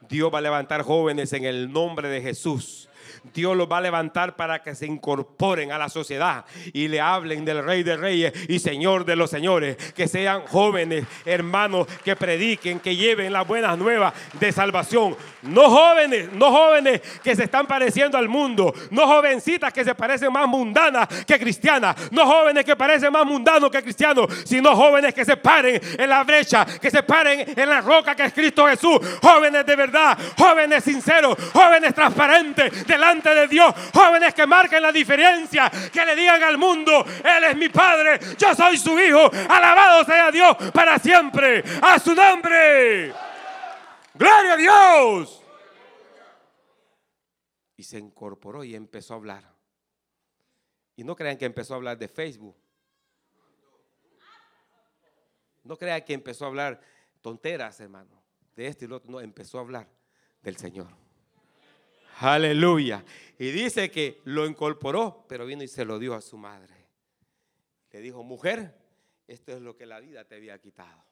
Dios 0.08 0.34
va 0.34 0.38
a 0.38 0.40
levantar 0.40 0.82
jóvenes 0.82 1.32
en 1.32 1.44
el 1.44 1.72
nombre 1.72 2.08
de 2.08 2.20
Jesús. 2.20 2.88
Dios 3.32 3.56
los 3.56 3.70
va 3.70 3.78
a 3.78 3.80
levantar 3.80 4.36
para 4.36 4.62
que 4.62 4.74
se 4.74 4.86
incorporen 4.86 5.72
a 5.72 5.78
la 5.78 5.88
sociedad 5.88 6.44
y 6.72 6.88
le 6.88 7.00
hablen 7.00 7.44
del 7.44 7.64
Rey 7.64 7.82
de 7.82 7.96
Reyes 7.96 8.32
y 8.48 8.58
Señor 8.58 9.04
de 9.04 9.16
los 9.16 9.30
Señores. 9.30 9.76
Que 9.94 10.08
sean 10.08 10.42
jóvenes, 10.46 11.04
hermanos, 11.24 11.86
que 12.04 12.16
prediquen, 12.16 12.80
que 12.80 12.96
lleven 12.96 13.32
las 13.32 13.46
buenas 13.46 13.76
nuevas 13.78 14.14
de 14.38 14.52
salvación. 14.52 15.16
No 15.42 15.68
jóvenes, 15.70 16.32
no 16.32 16.50
jóvenes 16.50 17.00
que 17.22 17.34
se 17.36 17.44
están 17.44 17.66
pareciendo 17.66 18.18
al 18.18 18.28
mundo. 18.28 18.74
No 18.90 19.06
jovencitas 19.06 19.72
que 19.72 19.84
se 19.84 19.94
parecen 19.94 20.32
más 20.32 20.46
mundanas 20.48 21.08
que 21.26 21.38
cristianas. 21.38 21.96
No 22.10 22.26
jóvenes 22.26 22.64
que 22.64 22.76
parecen 22.76 23.12
más 23.12 23.26
mundanos 23.26 23.70
que 23.70 23.82
cristianos, 23.82 24.26
sino 24.44 24.74
jóvenes 24.74 25.14
que 25.14 25.24
se 25.24 25.36
paren 25.36 25.80
en 25.98 26.08
la 26.08 26.24
brecha, 26.24 26.64
que 26.64 26.90
se 26.90 27.02
paren 27.02 27.52
en 27.56 27.68
la 27.68 27.80
roca 27.80 28.14
que 28.14 28.24
es 28.24 28.32
Cristo 28.32 28.66
Jesús. 28.66 28.98
Jóvenes 29.22 29.66
de 29.66 29.76
verdad, 29.76 30.18
jóvenes 30.36 30.84
sinceros, 30.84 31.36
jóvenes 31.52 31.94
transparentes 31.94 32.86
delante 32.94 33.34
de 33.34 33.48
Dios. 33.48 33.74
Jóvenes 33.92 34.34
que 34.34 34.46
marquen 34.46 34.82
la 34.82 34.92
diferencia, 34.92 35.70
que 35.92 36.04
le 36.04 36.16
digan 36.16 36.42
al 36.42 36.58
mundo, 36.58 37.04
Él 37.24 37.44
es 37.44 37.56
mi 37.56 37.68
Padre, 37.68 38.18
yo 38.38 38.54
soy 38.54 38.76
su 38.76 38.98
Hijo. 38.98 39.30
Alabado 39.48 40.04
sea 40.04 40.30
Dios 40.30 40.56
para 40.72 40.98
siempre. 40.98 41.62
A 41.82 41.98
su 41.98 42.14
nombre. 42.14 43.12
Gloria 44.14 44.52
a 44.52 44.56
Dios. 44.56 45.42
Y 47.76 47.82
se 47.82 47.98
incorporó 47.98 48.62
y 48.64 48.74
empezó 48.74 49.14
a 49.14 49.16
hablar. 49.16 49.52
Y 50.96 51.02
no 51.02 51.16
crean 51.16 51.36
que 51.36 51.44
empezó 51.44 51.74
a 51.74 51.76
hablar 51.76 51.98
de 51.98 52.08
Facebook. 52.08 52.56
No 55.64 55.76
crean 55.76 56.02
que 56.04 56.12
empezó 56.12 56.44
a 56.44 56.48
hablar 56.48 56.80
tonteras, 57.20 57.80
hermano, 57.80 58.22
de 58.54 58.66
este 58.66 58.84
y 58.84 58.88
lo 58.88 58.96
otro. 58.96 59.10
No, 59.10 59.20
empezó 59.20 59.58
a 59.58 59.62
hablar 59.62 59.88
del 60.42 60.56
Señor. 60.56 61.03
Aleluya. 62.18 63.04
Y 63.38 63.50
dice 63.50 63.90
que 63.90 64.20
lo 64.24 64.46
incorporó, 64.46 65.24
pero 65.28 65.46
vino 65.46 65.62
y 65.62 65.68
se 65.68 65.84
lo 65.84 65.98
dio 65.98 66.14
a 66.14 66.20
su 66.20 66.36
madre. 66.36 66.74
Le 67.90 68.00
dijo, 68.00 68.22
mujer, 68.22 68.74
esto 69.28 69.52
es 69.52 69.60
lo 69.60 69.76
que 69.76 69.86
la 69.86 70.00
vida 70.00 70.24
te 70.24 70.34
había 70.34 70.58
quitado. 70.58 71.04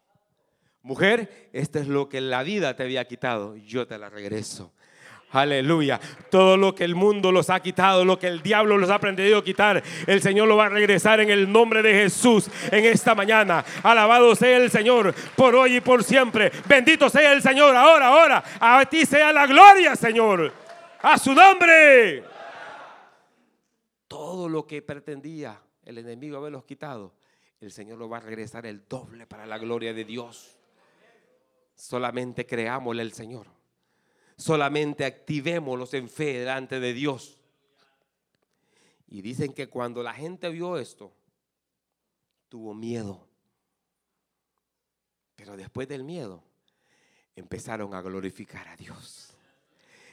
Mujer, 0.83 1.51
esto 1.53 1.79
es 1.79 1.87
lo 1.87 2.09
que 2.09 2.21
la 2.21 2.43
vida 2.43 2.75
te 2.75 2.83
había 2.83 3.07
quitado. 3.07 3.57
Yo 3.57 3.87
te 3.87 3.99
la 3.99 4.11
regreso. 4.11 4.73
Aleluya. 5.33 5.99
Todo 6.31 6.57
lo 6.57 6.75
que 6.75 6.85
el 6.85 6.95
mundo 6.95 7.33
los 7.33 7.49
ha 7.51 7.61
quitado, 7.61 8.05
lo 8.05 8.19
que 8.19 8.27
el 8.27 8.43
diablo 8.43 8.77
los 8.77 8.91
ha 8.91 8.97
aprendido 8.97 9.39
a 9.39 9.45
quitar, 9.45 9.83
el 10.07 10.21
Señor 10.21 10.47
lo 10.47 10.57
va 10.57 10.67
a 10.67 10.69
regresar 10.69 11.21
en 11.21 11.31
el 11.31 11.51
nombre 11.51 11.83
de 11.83 11.95
Jesús 11.95 12.51
en 12.71 12.85
esta 12.85 13.15
mañana. 13.15 13.65
Alabado 13.83 14.35
sea 14.35 14.59
el 14.59 14.71
Señor 14.71 15.15
por 15.35 15.55
hoy 15.55 15.77
y 15.77 15.81
por 15.81 16.05
siempre. 16.05 16.53
Bendito 16.69 17.09
sea 17.09 17.33
el 17.33 17.41
Señor 17.41 17.75
ahora, 17.75 18.09
ahora. 18.09 18.45
A 18.61 18.85
ti 18.85 19.07
sea 19.07 19.33
la 19.33 19.47
gloria, 19.47 19.97
Señor. 19.97 20.62
A 21.03 21.19
su 21.19 21.35
nombre. 21.35 22.25
Todo 24.07 24.49
lo 24.49 24.67
que 24.67 24.83
pretendía 24.83 25.61
el 25.85 25.99
enemigo 25.99 26.37
haberlos 26.37 26.65
quitado, 26.65 27.13
el 27.61 27.73
Señor 27.73 27.99
lo 27.99 28.09
va 28.09 28.19
a 28.19 28.21
regresar 28.21 28.67
el 28.67 28.87
doble 28.87 29.27
para 29.27 29.45
la 29.45 29.59
gloria 29.59 29.93
de 29.93 30.05
Dios. 30.05 30.57
Solamente 31.75 32.47
creámosle 32.47 33.03
al 33.03 33.13
Señor. 33.13 33.49
Solamente 34.37 35.05
activémoslos 35.05 35.93
en 35.95 36.09
fe 36.09 36.39
delante 36.39 36.79
de 36.79 36.93
Dios. 36.93 37.37
Y 39.09 39.23
dicen 39.23 39.53
que 39.53 39.69
cuando 39.69 40.03
la 40.03 40.15
gente 40.15 40.49
vio 40.51 40.79
esto, 40.79 41.13
tuvo 42.49 42.75
miedo. 42.75 43.27
Pero 45.35 45.57
después 45.57 45.89
del 45.89 46.05
miedo, 46.05 46.45
empezaron 47.35 47.93
a 47.95 48.03
glorificar 48.03 48.69
a 48.69 48.77
Dios. 48.77 49.32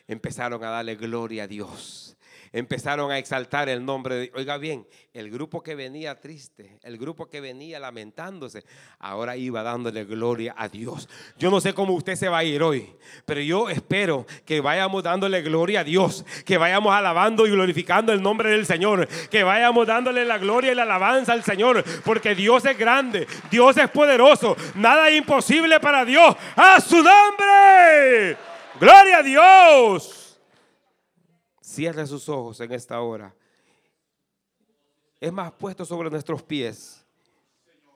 Empezaron 0.09 0.61
a 0.65 0.69
darle 0.69 0.95
gloria 0.95 1.43
a 1.43 1.47
Dios 1.47 2.17
empezaron 2.51 3.11
a 3.11 3.17
exaltar 3.17 3.69
el 3.69 3.85
nombre 3.85 4.15
de 4.15 4.31
Oiga 4.35 4.57
bien, 4.57 4.87
el 5.13 5.29
grupo 5.29 5.61
que 5.61 5.75
venía 5.75 6.19
triste, 6.19 6.79
el 6.83 6.97
grupo 6.97 7.27
que 7.27 7.41
venía 7.41 7.79
lamentándose, 7.79 8.63
ahora 8.99 9.37
iba 9.37 9.63
dándole 9.63 10.05
gloria 10.05 10.55
a 10.57 10.69
Dios. 10.69 11.09
Yo 11.37 11.51
no 11.51 11.61
sé 11.61 11.73
cómo 11.73 11.93
usted 11.93 12.15
se 12.15 12.29
va 12.29 12.39
a 12.39 12.43
ir 12.43 12.61
hoy, 12.63 12.93
pero 13.25 13.41
yo 13.41 13.69
espero 13.69 14.25
que 14.45 14.61
vayamos 14.61 15.03
dándole 15.03 15.41
gloria 15.41 15.81
a 15.81 15.83
Dios, 15.83 16.25
que 16.45 16.57
vayamos 16.57 16.93
alabando 16.93 17.45
y 17.45 17.51
glorificando 17.51 18.13
el 18.13 18.21
nombre 18.21 18.51
del 18.51 18.65
Señor, 18.65 19.07
que 19.29 19.43
vayamos 19.43 19.87
dándole 19.87 20.25
la 20.25 20.37
gloria 20.37 20.71
y 20.71 20.75
la 20.75 20.83
alabanza 20.83 21.33
al 21.33 21.43
Señor, 21.43 21.83
porque 22.03 22.35
Dios 22.35 22.65
es 22.65 22.77
grande, 22.77 23.27
Dios 23.51 23.77
es 23.77 23.89
poderoso, 23.89 24.55
nada 24.75 25.09
es 25.09 25.17
imposible 25.17 25.79
para 25.79 26.05
Dios. 26.05 26.35
¡A 26.55 26.79
su 26.81 26.97
nombre! 26.97 28.48
¡Gloria 28.79 29.17
a 29.17 29.23
Dios! 29.23 30.39
Cierre 31.61 32.07
sus 32.07 32.29
ojos 32.29 32.59
en 32.61 32.71
esta 32.71 33.01
hora. 33.01 33.35
Es 35.19 35.33
más, 35.33 35.51
puesto 35.51 35.83
sobre 35.85 36.09
nuestros 36.09 36.41
pies. 36.41 37.05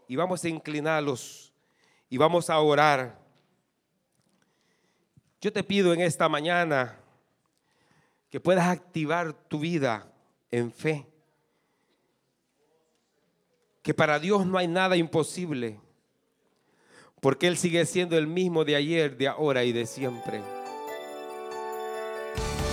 Y 0.07 0.15
vamos 0.15 0.43
a 0.43 0.49
inclinarlos 0.49 1.53
y 2.09 2.17
vamos 2.17 2.49
a 2.49 2.59
orar. 2.59 3.17
Yo 5.39 5.51
te 5.51 5.63
pido 5.63 5.93
en 5.93 6.01
esta 6.01 6.27
mañana 6.27 6.99
que 8.29 8.39
puedas 8.39 8.67
activar 8.67 9.33
tu 9.33 9.59
vida 9.59 10.11
en 10.51 10.71
fe. 10.71 11.07
Que 13.81 13.93
para 13.93 14.19
Dios 14.19 14.45
no 14.45 14.57
hay 14.57 14.67
nada 14.67 14.97
imposible. 14.97 15.79
Porque 17.21 17.47
Él 17.47 17.57
sigue 17.57 17.85
siendo 17.85 18.17
el 18.17 18.27
mismo 18.27 18.65
de 18.65 18.75
ayer, 18.75 19.15
de 19.15 19.29
ahora 19.29 19.63
y 19.63 19.71
de 19.71 19.85
siempre. 19.85 20.41